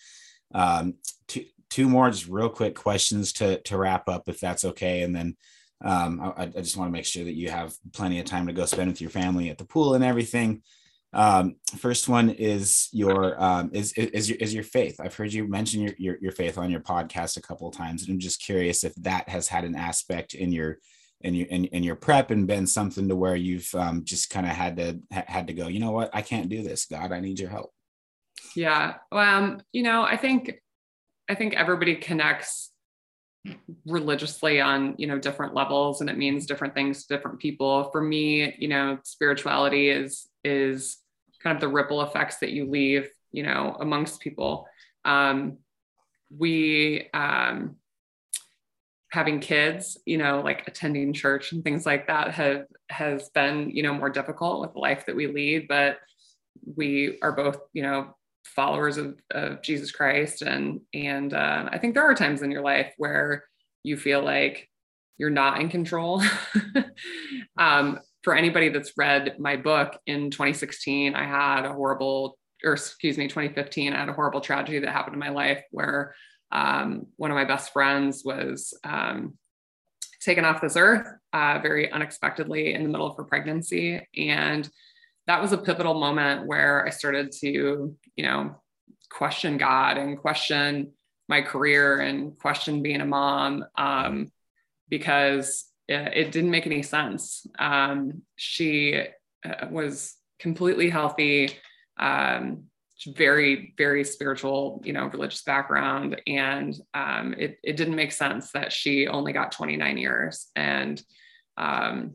[0.54, 0.94] Um,
[1.28, 5.02] two, two more just real quick questions to, to wrap up, if that's okay.
[5.02, 5.36] And then
[5.82, 8.52] um, I, I just want to make sure that you have plenty of time to
[8.52, 10.62] go spend with your family at the pool and everything.
[11.12, 15.00] Um, first one is your um, is, is your is your faith.
[15.00, 18.02] I've heard you mention your, your your faith on your podcast a couple of times,
[18.02, 20.78] and I'm just curious if that has had an aspect in your
[21.22, 24.46] in your in, in your prep and been something to where you've um, just kind
[24.46, 25.66] of had to had to go.
[25.66, 26.10] You know what?
[26.12, 26.86] I can't do this.
[26.86, 27.72] God, I need your help.
[28.54, 28.94] Yeah.
[29.10, 29.62] Well, um.
[29.72, 30.62] You know, I think
[31.28, 32.69] I think everybody connects
[33.86, 38.02] religiously on you know different levels and it means different things to different people for
[38.02, 40.98] me you know spirituality is is
[41.42, 44.68] kind of the ripple effects that you leave, you know, amongst people.
[45.04, 45.58] Um,
[46.36, 47.76] we um,
[49.10, 53.82] having kids, you know, like attending church and things like that have has been, you
[53.82, 55.98] know, more difficult with the life that we lead, but
[56.76, 58.14] we are both, you know,
[58.44, 60.42] followers of, of Jesus Christ.
[60.42, 63.44] And and uh, I think there are times in your life where
[63.82, 64.68] you feel like
[65.18, 66.22] you're not in control.
[67.58, 73.16] um, for anybody that's read my book in 2016, I had a horrible, or excuse
[73.16, 76.14] me, 2015, I had a horrible tragedy that happened in my life where
[76.52, 79.38] um, one of my best friends was um,
[80.20, 84.06] taken off this earth uh, very unexpectedly in the middle of her pregnancy.
[84.16, 84.68] And
[85.30, 88.56] that was a pivotal moment where I started to, you know,
[89.08, 90.90] question God and question
[91.28, 94.32] my career and question being a mom um,
[94.88, 97.46] because it didn't make any sense.
[97.60, 99.04] Um, she
[99.44, 101.56] uh, was completely healthy,
[101.96, 102.64] um,
[103.06, 106.20] very, very spiritual, you know, religious background.
[106.26, 110.48] And um, it, it didn't make sense that she only got 29 years.
[110.56, 111.00] And
[111.56, 112.14] um,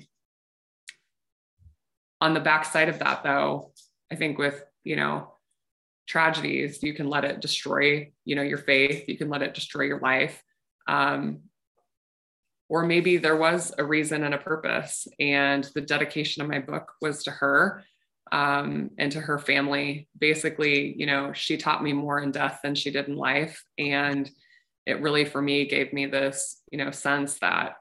[2.22, 3.72] on the backside of that, though,
[4.12, 5.34] I think with, you know,
[6.08, 9.84] tragedies, you can let it destroy, you know, your faith, you can let it destroy
[9.84, 10.42] your life.
[10.88, 11.42] Um,
[12.70, 16.94] or maybe there was a reason and a purpose and the dedication of my book
[17.02, 17.84] was to her
[18.32, 22.76] um, and to her family basically you know she taught me more in death than
[22.76, 24.30] she did in life and
[24.86, 27.76] it really for me gave me this you know sense that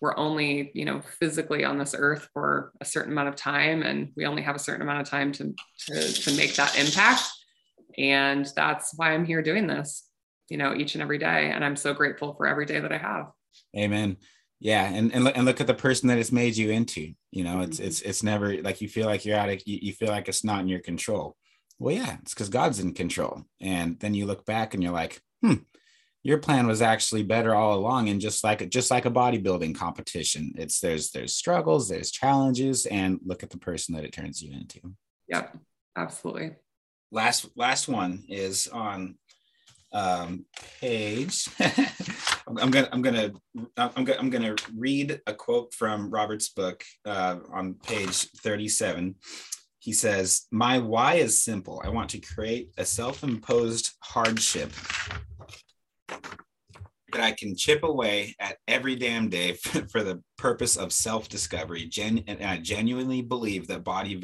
[0.00, 4.12] we're only you know physically on this earth for a certain amount of time and
[4.16, 5.54] we only have a certain amount of time to
[5.86, 7.22] to, to make that impact
[7.98, 10.08] and that's why i'm here doing this
[10.48, 12.98] you know each and every day and i'm so grateful for every day that i
[12.98, 13.26] have
[13.76, 14.16] Amen.
[14.58, 17.12] Yeah, and and look, and look at the person that it's made you into.
[17.30, 17.86] You know, it's mm-hmm.
[17.86, 20.44] it's it's never like you feel like you're out of you, you feel like it's
[20.44, 21.36] not in your control.
[21.78, 23.44] Well, yeah, it's because God's in control.
[23.60, 25.56] And then you look back and you're like, hmm,
[26.26, 28.08] your plan was actually better all along.
[28.08, 33.20] And just like just like a bodybuilding competition, it's there's there's struggles, there's challenges, and
[33.24, 34.80] look at the person that it turns you into.
[35.28, 35.56] Yep,
[35.96, 36.56] absolutely.
[37.12, 39.18] Last last one is on
[39.92, 40.46] um,
[40.80, 41.48] page.
[42.48, 43.32] I'm gonna I'm gonna
[43.76, 49.14] I'm gonna I'm gonna read a quote from Robert's book uh, on page 37.
[49.78, 51.80] He says, "My why is simple.
[51.84, 54.72] I want to create a self-imposed hardship
[56.08, 59.52] that I can chip away at every damn day
[59.90, 61.86] for the purpose of self-discovery.
[61.86, 64.16] Gen- and I genuinely believe that body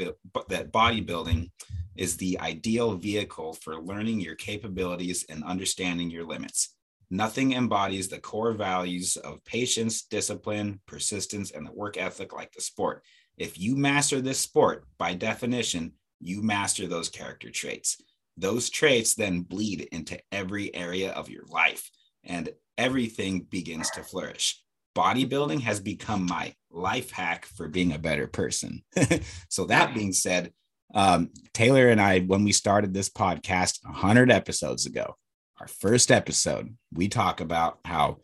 [0.49, 1.51] that bodybuilding
[1.97, 6.75] is the ideal vehicle for learning your capabilities and understanding your limits.
[7.11, 12.63] Nothing embodies the core values of patience, discipline, persistence, and the work ethic like the
[12.63, 13.03] sport.
[13.37, 18.01] If you master this sport, by definition, you master those character traits.
[18.37, 21.91] Those traits then bleed into every area of your life,
[22.25, 24.63] and everything begins to flourish.
[24.97, 28.83] Bodybuilding has become my life hack for being a better person.
[29.49, 30.53] so, that being said,
[30.95, 35.17] um, Taylor and I, when we started this podcast 100 episodes ago,
[35.61, 38.19] our first episode, we talk about how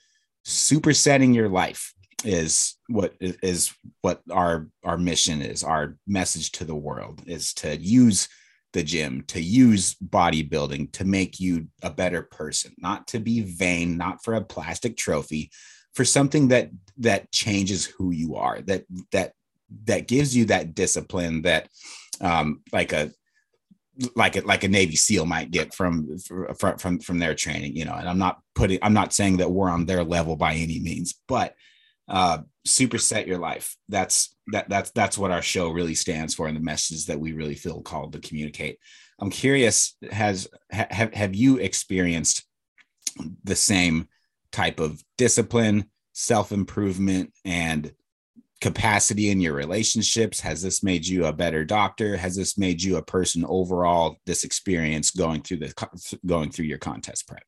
[0.46, 1.94] supersetting your life
[2.24, 7.76] is what is what our our mission is our message to the world is to
[7.76, 8.28] use
[8.72, 13.96] the gym to use bodybuilding to make you a better person not to be vain
[13.96, 15.50] not for a plastic trophy
[15.94, 19.32] for something that that changes who you are that that
[19.84, 21.68] that gives you that discipline that
[22.20, 23.10] um like a
[24.14, 26.18] like a like a Navy SEAL might get from
[26.58, 27.94] from from from their training, you know.
[27.94, 31.14] And I'm not putting I'm not saying that we're on their level by any means,
[31.26, 31.54] but
[32.08, 33.76] uh superset your life.
[33.88, 37.32] That's that that's that's what our show really stands for and the message that we
[37.32, 38.78] really feel called to communicate.
[39.20, 42.44] I'm curious, has have have you experienced
[43.44, 44.08] the same
[44.52, 47.92] type of discipline, self-improvement, and
[48.60, 50.40] capacity in your relationships?
[50.40, 52.16] Has this made you a better doctor?
[52.16, 54.16] Has this made you a person overall?
[54.26, 57.44] This experience going through the going through your contest prep.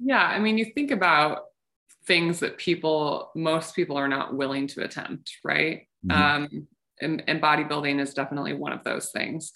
[0.00, 1.42] Yeah, I mean, you think about
[2.06, 5.86] things that people, most people, are not willing to attempt, right?
[6.06, 6.44] Mm-hmm.
[6.54, 6.68] Um,
[7.00, 9.52] and, and, bodybuilding is definitely one of those things.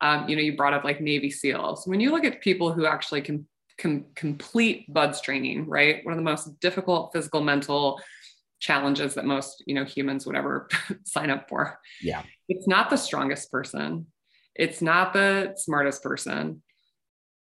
[0.00, 1.86] Um, you know, you brought up like Navy SEALs.
[1.86, 3.46] When you look at people who actually can,
[3.78, 6.04] can complete BUD/S training, right?
[6.04, 8.00] One of the most difficult physical, mental
[8.60, 10.68] challenges that most you know humans would ever
[11.04, 14.06] sign up for yeah it's not the strongest person
[14.54, 16.62] it's not the smartest person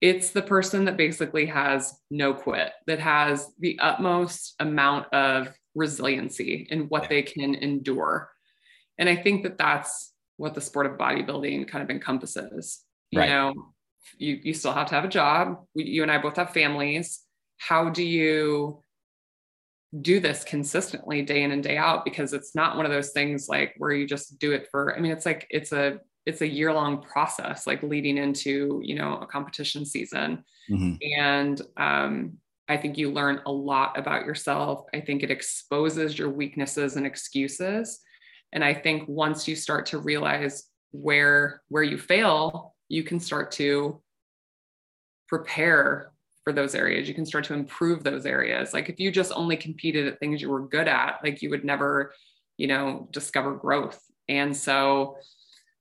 [0.01, 6.65] it's the person that basically has no quit that has the utmost amount of resiliency
[6.71, 7.09] in what yeah.
[7.09, 8.29] they can endure
[8.99, 12.81] and i think that that's what the sport of bodybuilding kind of encompasses.
[13.11, 13.29] You right.
[13.29, 13.53] know
[14.17, 15.65] you, you still have to have a job.
[15.75, 17.21] You and i both have families.
[17.57, 18.81] How do you
[20.01, 22.05] do this consistently day in and day out?
[22.05, 24.99] Because it's not one of those things like where you just do it for i
[24.99, 29.17] mean it's like it's a it's a year long process like leading into you know
[29.17, 30.43] a competition season.
[30.71, 30.95] Mm-hmm.
[31.19, 32.37] and um,
[32.69, 34.85] i think you learn a lot about yourself.
[34.93, 37.99] I think it exposes your weaknesses and excuses
[38.53, 43.51] and i think once you start to realize where where you fail you can start
[43.51, 44.01] to
[45.27, 46.11] prepare
[46.43, 47.07] for those areas.
[47.07, 48.73] You can start to improve those areas.
[48.73, 51.63] Like if you just only competed at things you were good at like you would
[51.63, 52.13] never
[52.57, 54.01] you know discover growth.
[54.27, 55.17] And so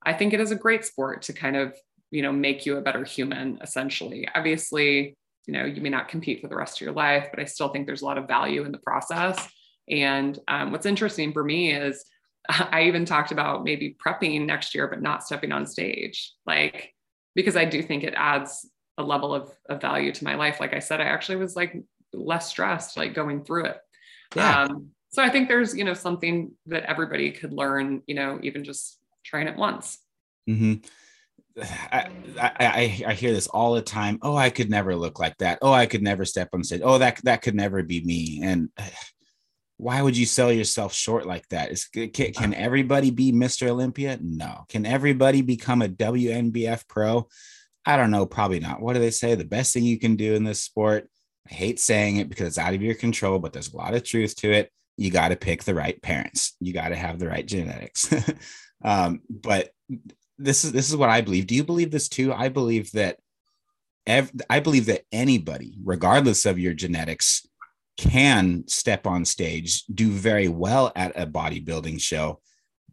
[0.03, 1.75] i think it is a great sport to kind of
[2.09, 4.27] you know make you a better human essentially.
[4.35, 5.17] Obviously
[5.47, 7.69] you know you may not compete for the rest of your life but i still
[7.69, 9.49] think there's a lot of value in the process.
[9.89, 12.05] And um, what's interesting for me is
[12.71, 16.93] i even talked about maybe prepping next year but not stepping on stage like
[17.35, 18.67] because i do think it adds
[18.99, 20.59] a level of, of value to my life.
[20.59, 21.75] Like I said, I actually was like
[22.13, 23.77] less stressed, like going through it.
[24.35, 24.63] Yeah.
[24.63, 28.63] Um, so I think there's, you know, something that everybody could learn, you know, even
[28.63, 29.97] just trying it once.
[30.47, 30.85] Mm-hmm.
[31.91, 34.19] I, I, I hear this all the time.
[34.21, 35.59] Oh, I could never look like that.
[35.61, 36.81] Oh, I could never step on stage.
[36.83, 38.41] Oh, that that could never be me.
[38.43, 38.69] And
[39.79, 41.71] why would you sell yourself short like that?
[41.71, 43.69] Is can, can everybody be Mr.
[43.69, 44.19] Olympia?
[44.21, 44.65] No.
[44.67, 47.29] Can everybody become a WNBF pro?
[47.85, 48.81] I don't know, probably not.
[48.81, 49.35] What do they say?
[49.35, 51.09] The best thing you can do in this sport,
[51.49, 54.03] I hate saying it because it's out of your control, but there's a lot of
[54.03, 54.69] truth to it.
[54.97, 56.57] You got to pick the right parents.
[56.59, 58.13] You got to have the right genetics.
[58.83, 59.69] um, but
[60.37, 61.47] this is this is what I believe.
[61.47, 62.33] Do you believe this too?
[62.33, 63.17] I believe that
[64.05, 67.45] ev- I believe that anybody, regardless of your genetics,
[67.99, 72.39] can step on stage, do very well at a bodybuilding show,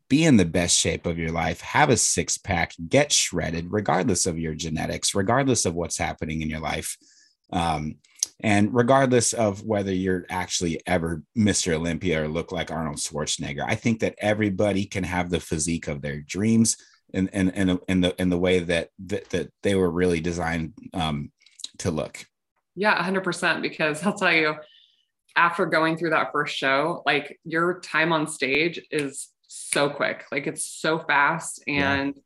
[0.09, 4.27] be in the best shape of your life, have a six pack, get shredded, regardless
[4.27, 6.97] of your genetics, regardless of what's happening in your life.
[7.53, 7.99] Um,
[8.41, 11.75] and regardless of whether you're actually ever Mr.
[11.75, 16.03] Olympia or look like Arnold Schwarzenegger, I think that everybody can have the physique of
[16.03, 16.77] their dreams
[17.15, 20.73] in, in, in, in the, in the way that, that, that they were really designed
[20.93, 21.31] um,
[21.79, 22.27] to look.
[22.75, 23.63] Yeah, 100%.
[23.63, 24.57] Because I'll tell you,
[25.37, 30.25] after going through that first show, like your time on stage is so quick.
[30.33, 31.63] Like it's so fast.
[31.67, 32.19] And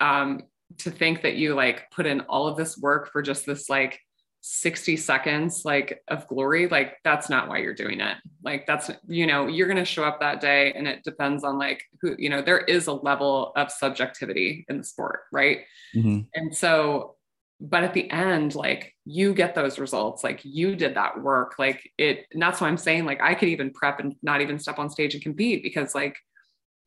[0.00, 0.20] yeah.
[0.20, 0.42] um,
[0.78, 4.00] to think that you like put in all of this work for just this like
[4.42, 8.16] 60 seconds like of glory, like that's not why you're doing it.
[8.42, 11.58] Like that's, you know, you're going to show up that day and it depends on
[11.58, 15.22] like who, you know, there is a level of subjectivity in the sport.
[15.32, 15.60] Right.
[15.94, 16.20] Mm-hmm.
[16.34, 17.16] And so
[17.60, 21.90] but at the end like you get those results like you did that work like
[21.98, 24.78] it and that's why i'm saying like i could even prep and not even step
[24.78, 26.16] on stage and compete because like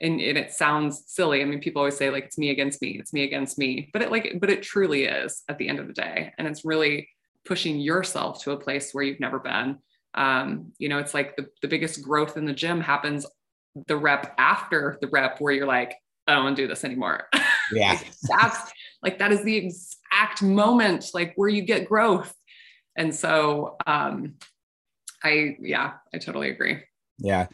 [0.02, 1.42] and, and it sounds silly.
[1.42, 4.02] I mean, people always say like it's me against me, it's me against me, but
[4.02, 6.34] it like, but it truly is at the end of the day.
[6.38, 7.08] And it's really
[7.46, 9.78] pushing yourself to a place where you've never been.
[10.14, 13.26] Um, you know, it's like the, the biggest growth in the gym happens
[13.88, 15.96] the rep after the rep where you're like,
[16.28, 17.28] I don't want to do this anymore.
[17.72, 17.98] Yeah.
[18.28, 18.72] that's
[19.04, 22.34] like that is the exact moment like where you get growth.
[22.96, 24.36] And so, um,
[25.24, 26.80] I, yeah, I totally agree.
[27.18, 27.48] Yeah.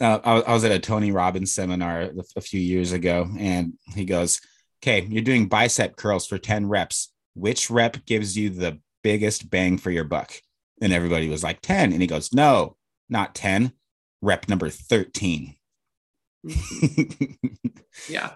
[0.00, 3.74] Uh, I, I was at a Tony Robbins seminar a, a few years ago, and
[3.94, 4.40] he goes,
[4.82, 7.12] Okay, you're doing bicep curls for 10 reps.
[7.34, 10.32] Which rep gives you the biggest bang for your buck?
[10.82, 11.92] And everybody was like, 10.
[11.92, 12.76] And he goes, No,
[13.08, 13.72] not 10,
[14.20, 15.54] rep number 13.
[18.08, 18.30] yeah.
[18.30, 18.32] Yeah.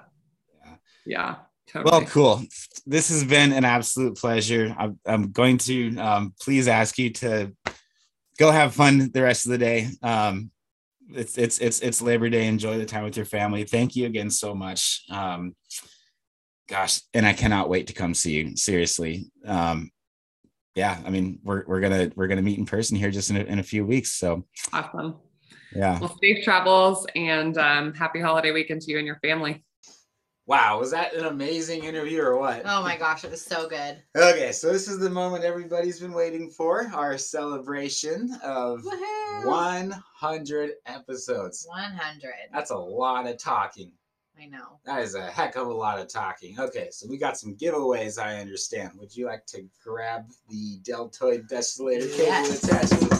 [1.06, 1.34] Yeah.
[1.72, 1.90] Totally.
[1.90, 2.42] Well, cool.
[2.86, 4.74] This has been an absolute pleasure.
[4.76, 7.54] I'm, I'm going to um, please ask you to
[8.38, 9.88] go have fun the rest of the day.
[10.02, 10.50] Um,
[11.12, 12.46] it's it's it's it's Labor Day.
[12.46, 13.64] Enjoy the time with your family.
[13.64, 15.04] Thank you again so much.
[15.10, 15.54] Um,
[16.68, 18.56] gosh, and I cannot wait to come see you.
[18.56, 19.30] Seriously.
[19.44, 19.90] Um,
[20.74, 23.40] yeah, I mean, we're we're gonna we're gonna meet in person here just in a,
[23.40, 24.12] in a few weeks.
[24.12, 25.16] So awesome.
[25.74, 26.00] Yeah.
[26.00, 29.64] Well, safe travels and um, happy holiday weekend to you and your family.
[30.50, 32.62] Wow, was that an amazing interview or what?
[32.64, 34.02] oh my gosh, it was so good.
[34.16, 39.46] Okay, so this is the moment everybody's been waiting for our celebration of Woohoo!
[39.46, 41.64] 100 episodes.
[41.68, 42.32] 100.
[42.52, 43.92] That's a lot of talking.
[44.42, 44.80] I know.
[44.86, 46.58] That is a heck of a lot of talking.
[46.58, 48.90] Okay, so we got some giveaways, I understand.
[48.96, 52.64] Would you like to grab the Deltoid Desolator cable Yes.
[52.64, 53.19] attachment, please?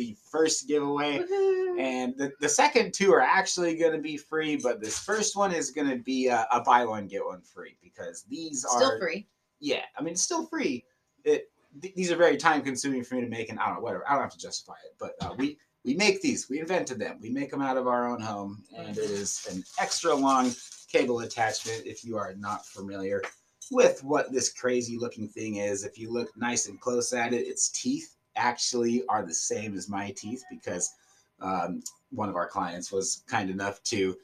[0.00, 1.18] the first giveaway.
[1.18, 1.78] Woohoo!
[1.78, 5.52] And the, the second two are actually going to be free, but this first one
[5.52, 8.80] is going to be a, a buy one, get one free because these are.
[8.80, 9.26] Still free.
[9.60, 10.84] Yeah, I mean, it's still free.
[11.24, 11.50] It
[11.82, 14.08] th- These are very time consuming for me to make, and I don't know, whatever.
[14.08, 15.58] I don't have to justify it, but uh, we.
[15.82, 16.50] We make these.
[16.50, 17.18] We invented them.
[17.22, 20.52] We make them out of our own home, and it is an extra long
[20.92, 21.86] cable attachment.
[21.86, 23.22] If you are not familiar
[23.70, 27.46] with what this crazy looking thing is, if you look nice and close at it,
[27.48, 30.94] its teeth actually are the same as my teeth because
[31.40, 34.16] um, one of our clients was kind enough to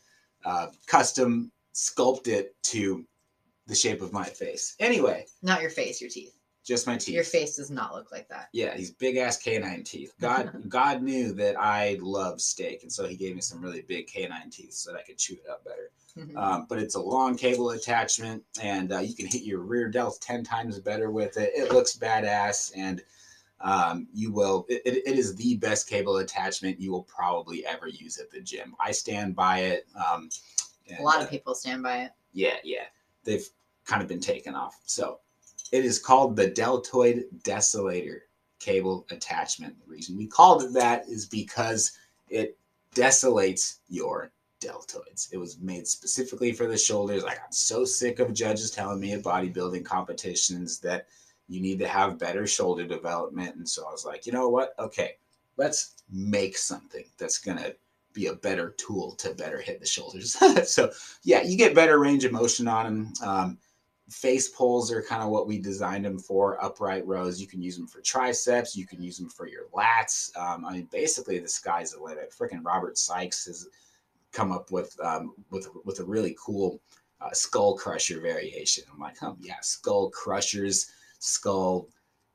[0.44, 3.04] uh, custom sculpt it to
[3.66, 4.74] the shape of my face.
[4.80, 6.34] Anyway, Not your face, your teeth.
[6.64, 7.14] just my teeth.
[7.14, 8.48] Your face does not look like that.
[8.52, 10.12] Yeah, these big ass canine teeth.
[10.20, 14.06] God, God knew that I love steak, and so He gave me some really big
[14.06, 15.90] canine teeth so that I could chew it up better.
[16.34, 20.18] Um, but it's a long cable attachment, and uh, you can hit your rear delt
[20.22, 21.50] ten times better with it.
[21.54, 23.02] It looks badass, and
[23.60, 24.66] um, you will.
[24.68, 28.74] It, it, is the best cable attachment you will probably ever use at the gym.
[28.78, 29.86] I stand by it.
[29.96, 30.28] Um,
[30.98, 32.12] a lot of people stand by it.
[32.32, 32.84] yeah, yeah.
[33.24, 33.46] They've
[33.84, 34.78] kind of been taken off.
[34.84, 35.20] So
[35.72, 38.20] it is called the Deltoid Desolator
[38.58, 39.74] cable attachment.
[39.80, 41.92] The reason we called it that is because
[42.28, 42.58] it
[42.94, 44.30] desolates your
[44.60, 45.28] deltoids.
[45.32, 47.24] It was made specifically for the shoulders.
[47.24, 51.08] I got so sick of judges telling me at bodybuilding competitions that
[51.48, 53.56] you need to have better shoulder development.
[53.56, 54.74] And so I was like, you know what?
[54.78, 55.16] Okay,
[55.56, 57.74] let's make something that's going to
[58.12, 60.36] be a better tool to better hit the shoulders.
[60.68, 60.90] so
[61.22, 63.12] yeah, you get better range of motion on them.
[63.22, 63.58] Um,
[64.08, 66.62] face pulls are kind of what we designed them for.
[66.64, 70.36] Upright rows, you can use them for triceps, you can use them for your lats.
[70.36, 72.32] Um, I mean, basically, the sky's the limit.
[72.36, 73.68] Freaking Robert Sykes has
[74.32, 76.80] come up with um, with with a really cool
[77.20, 78.84] uh, skull crusher variation.
[78.92, 81.88] I'm like, oh yeah, skull crushers, skull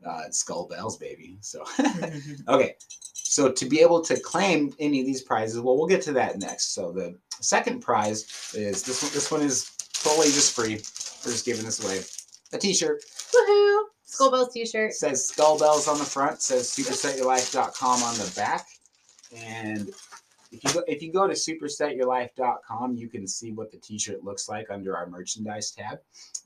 [0.05, 1.37] uh, Skull Bellz, baby.
[1.41, 1.63] So
[2.47, 2.75] okay,
[3.13, 6.39] so to be able to claim any of these prizes, well, we'll get to that
[6.39, 6.73] next.
[6.73, 9.11] So the second prize is this one.
[9.13, 10.81] This one is totally just free.
[11.23, 12.01] We're just giving this away.
[12.53, 13.03] A T-shirt
[13.33, 13.83] Woohoo!
[14.05, 14.93] Skull Bellz t-shirt.
[14.93, 16.41] Says Skull Bellz on the front.
[16.41, 18.67] Says supersetyourlife.com on the back.
[19.33, 19.91] And
[20.51, 24.49] if you go, if you go to supersetyourlife.com, you can see what the T-shirt looks
[24.49, 25.99] like under our merchandise tab.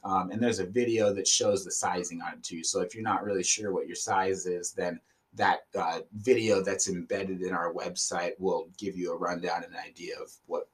[0.04, 2.64] Um, and there's a video that shows the sizing on it too.
[2.64, 5.00] So if you're not really sure what your size is, then
[5.34, 9.80] that uh, video that's embedded in our website will give you a rundown and an
[9.86, 10.70] idea of what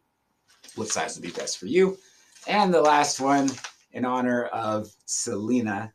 [0.76, 1.98] what size would be best for you.
[2.48, 3.50] And the last one,
[3.94, 5.92] in honor of Selina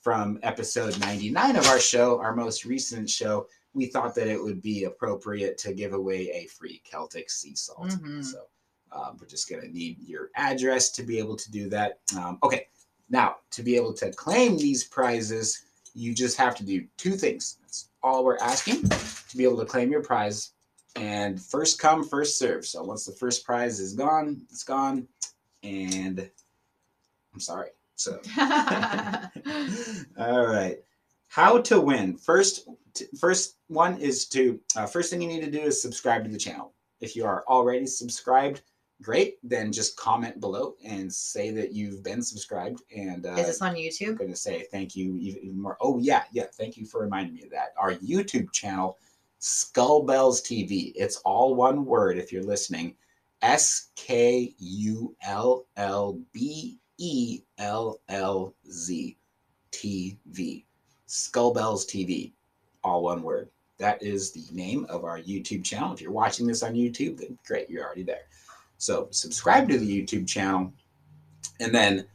[0.00, 4.60] from episode 99 of our show, our most recent show, we thought that it would
[4.60, 7.88] be appropriate to give away a free Celtic sea salt.
[7.88, 8.24] Mhm.
[8.24, 8.46] So
[8.92, 12.00] um, we're just going to need your address to be able to do that.
[12.16, 12.66] Um, okay,
[13.08, 15.64] now to be able to claim these prizes,
[15.94, 17.58] you just have to do two things.
[17.62, 20.52] That's all we're asking to be able to claim your prize.
[20.96, 22.66] And first come, first serve.
[22.66, 25.06] So once the first prize is gone, it's gone.
[25.62, 26.28] And
[27.32, 27.70] I'm sorry.
[27.94, 28.20] So
[30.18, 30.78] all right.
[31.30, 32.16] How to win?
[32.16, 32.66] First,
[33.16, 36.36] first one is to uh, first thing you need to do is subscribe to the
[36.36, 36.72] channel.
[37.00, 38.62] If you are already subscribed,
[39.00, 39.38] great.
[39.44, 42.82] Then just comment below and say that you've been subscribed.
[42.94, 45.76] And uh, Is this on youtube I'm going to say thank you even more.
[45.80, 46.46] Oh yeah, yeah.
[46.52, 47.74] Thank you for reminding me of that.
[47.78, 48.98] Our YouTube channel,
[49.38, 50.90] Skull Bellz TV.
[50.96, 52.18] It's all one word.
[52.18, 52.96] If you're listening,
[53.40, 59.16] S K U L L B E L L Z
[59.70, 60.64] TV.
[61.10, 62.32] Skullbellz TV,
[62.84, 63.50] all one word.
[63.78, 65.92] That is the name of our YouTube channel.
[65.92, 68.22] If you're watching this on YouTube, then great, you're already there.
[68.78, 70.72] So subscribe to the YouTube channel.
[71.58, 72.06] And then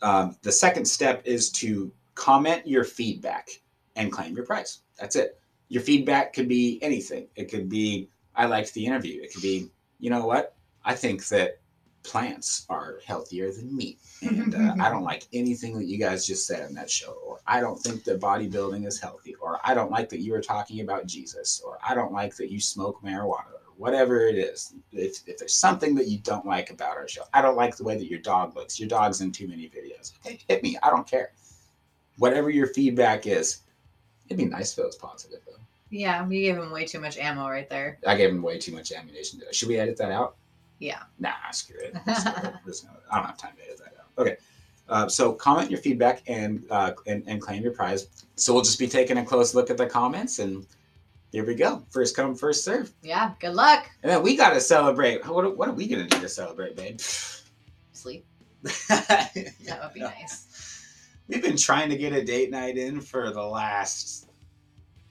[0.00, 3.50] um, the second step is to comment your feedback
[3.96, 4.80] and claim your prize.
[4.98, 5.38] That's it.
[5.68, 7.26] Your feedback could be anything.
[7.36, 9.20] It could be, I liked the interview.
[9.22, 9.68] It could be,
[9.98, 10.54] you know what?
[10.82, 11.60] I think that
[12.02, 13.98] plants are healthier than meat.
[14.22, 17.12] And uh, I don't like anything that you guys just said on that show.
[17.26, 19.34] Or I don't think that bodybuilding is healthy.
[19.36, 21.62] Or I don't like that you were talking about Jesus.
[21.64, 23.52] Or I don't like that you smoke marijuana.
[23.54, 24.74] Or whatever it is.
[24.92, 27.84] If, if there's something that you don't like about our show, I don't like the
[27.84, 28.78] way that your dog looks.
[28.78, 30.12] Your dog's in too many videos.
[30.18, 30.76] Okay, hit me.
[30.82, 31.32] I don't care.
[32.18, 33.62] Whatever your feedback is,
[34.26, 35.54] it'd be nice if it was positive though.
[35.88, 37.98] Yeah, we gave him way too much ammo right there.
[38.06, 39.40] I gave him way too much ammunition.
[39.50, 40.36] Should we edit that out?
[40.80, 41.02] Yeah.
[41.20, 41.94] Nah, screw it.
[42.06, 42.06] It.
[42.08, 44.06] I don't have time to edit that out.
[44.18, 44.36] Okay.
[44.88, 48.08] Uh, so comment your feedback and, uh, and and claim your prize.
[48.34, 50.66] So we'll just be taking a close look at the comments and
[51.30, 51.84] here we go.
[51.90, 52.92] First come, first serve.
[53.02, 53.32] Yeah.
[53.38, 53.88] Good luck.
[54.02, 55.24] And then we got to celebrate.
[55.28, 57.00] What, are- what are we gonna do to celebrate, babe?
[57.92, 58.24] Sleep.
[58.88, 60.46] That would be nice.
[61.28, 64.28] We've been trying to get a date night in for the last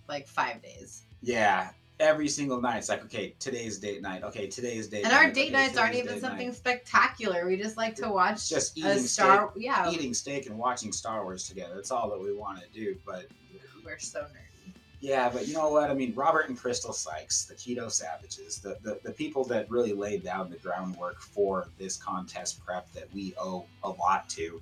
[0.09, 1.03] Like five days.
[1.21, 1.69] yeah
[1.99, 2.77] every single night.
[2.77, 4.23] It's like okay, today's date night.
[4.23, 5.03] Okay, today's date.
[5.03, 5.11] Night.
[5.11, 5.25] And night.
[5.27, 6.55] our date Okay, nights aren't even something night.
[6.55, 7.45] spectacular.
[7.47, 9.51] We just like to watch Just a eating Star.
[9.55, 9.89] Yeah.
[9.91, 11.75] eating steak and watching Star Wars together.
[11.75, 12.95] That's all that we want to do.
[13.05, 13.27] But
[13.85, 14.73] We're so nerdy.
[15.01, 15.89] yeah, but you know what?
[15.89, 19.93] I mean, Robert and Crystal Sykes, the Keto Savages, the, the, the people that really
[19.93, 24.61] laid down the groundwork for this contest prep that we owe a lot to.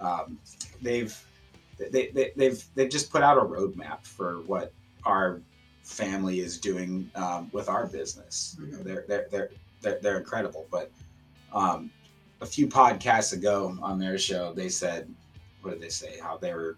[0.00, 0.38] Um,
[0.82, 1.16] they've
[1.78, 4.72] they, they, they've they've just put out a roadmap for what
[5.04, 5.40] our
[5.88, 8.56] family is doing um, with our business.
[8.60, 9.50] You know, they're they're they're
[9.80, 10.66] they're, they're incredible.
[10.70, 10.90] But
[11.52, 11.90] um,
[12.40, 15.08] a few podcasts ago on their show, they said,
[15.62, 16.18] what did they say?
[16.20, 16.76] How they were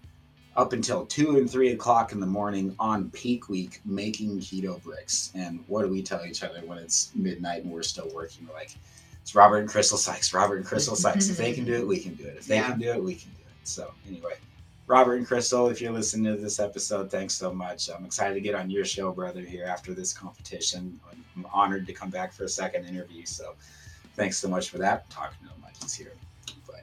[0.57, 5.33] up until two and three o'clock in the morning on peak week making keto bricks.
[5.35, 8.47] And what do we tell each other when it's midnight and we're still working?
[8.49, 8.73] We're like,
[9.23, 10.33] it's Robert and Crystal Sykes.
[10.33, 11.29] Robert and Crystal Sykes.
[11.29, 12.37] If they can do it, we can do it.
[12.39, 12.71] If they Yeah.
[12.71, 13.69] can do it, we can do it.
[13.69, 14.35] So anyway.
[14.91, 17.89] Robert and Crystal, if you're listening to this episode, thanks so much.
[17.89, 20.99] I'm excited to get on your show, brother, here after this competition.
[21.37, 23.25] I'm honored to come back for a second interview.
[23.25, 23.55] So
[24.17, 25.09] thanks so much for that.
[25.09, 26.15] talking to him like here.
[26.67, 26.83] But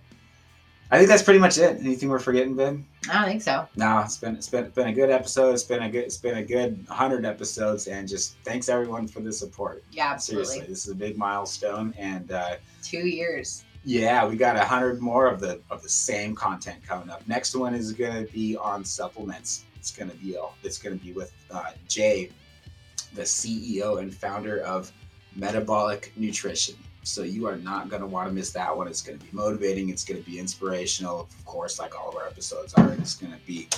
[0.89, 1.81] I think that's pretty much it.
[1.81, 2.85] Anything we're forgetting, Ben?
[3.11, 3.67] I don't think so.
[3.75, 5.53] No, it's been it's been it's been a good episode.
[5.53, 9.19] It's been a good it's been a good hundred episodes, and just thanks everyone for
[9.19, 9.84] the support.
[9.91, 10.45] Yeah, absolutely.
[10.45, 13.65] Seriously, this is a big milestone, and uh, Two years.
[13.83, 17.27] Yeah, we got a hundred more of the of the same content coming up.
[17.27, 19.65] Next one is gonna be on supplements.
[19.75, 22.31] It's gonna be it's gonna be with uh, Jay,
[23.13, 24.91] the CEO and founder of
[25.35, 26.75] Metabolic Nutrition.
[27.03, 28.87] So you are not gonna want to miss that one.
[28.87, 29.89] It's gonna be motivating.
[29.89, 32.91] It's gonna be inspirational, of course, like all of our episodes are.
[32.93, 33.69] It's gonna be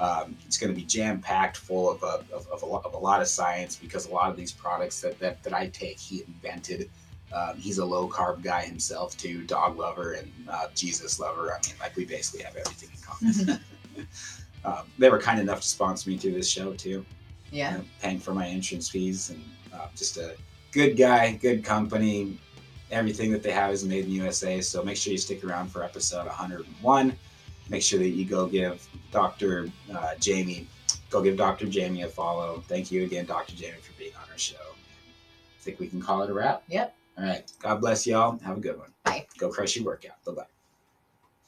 [0.00, 2.94] um, it's going to be jam packed full of a, of, of, a lot, of
[2.94, 5.98] a lot of science because a lot of these products that, that, that I take,
[5.98, 6.90] he invented.
[7.32, 11.52] Um, he's a low carb guy himself too, dog lover and uh, Jesus lover.
[11.52, 13.60] I mean, like we basically have everything in common.
[14.64, 17.04] um, they were kind enough to sponsor me through this show too,
[17.52, 17.72] Yeah.
[17.72, 20.36] you know, paying for my entrance fees and uh, just a
[20.72, 22.38] good guy, good company.
[22.90, 24.60] Everything that they have is made in the USA.
[24.60, 27.16] So make sure you stick around for episode 101.
[27.68, 29.70] Make sure that you go give Dr.
[29.94, 30.66] Uh, Jaime,
[31.08, 31.66] go give Dr.
[31.72, 32.64] Jaime a follow.
[32.66, 33.52] Thank you again, Dr.
[33.56, 34.56] Jaime, for being on our show.
[34.56, 36.64] I think we can call it a wrap.
[36.68, 36.96] Yep.
[37.20, 37.52] All right.
[37.60, 38.38] God bless y'all.
[38.38, 38.92] Have a good one.
[39.04, 39.26] Bye.
[39.38, 40.24] Go crush your workout.
[40.24, 40.59] Bye bye.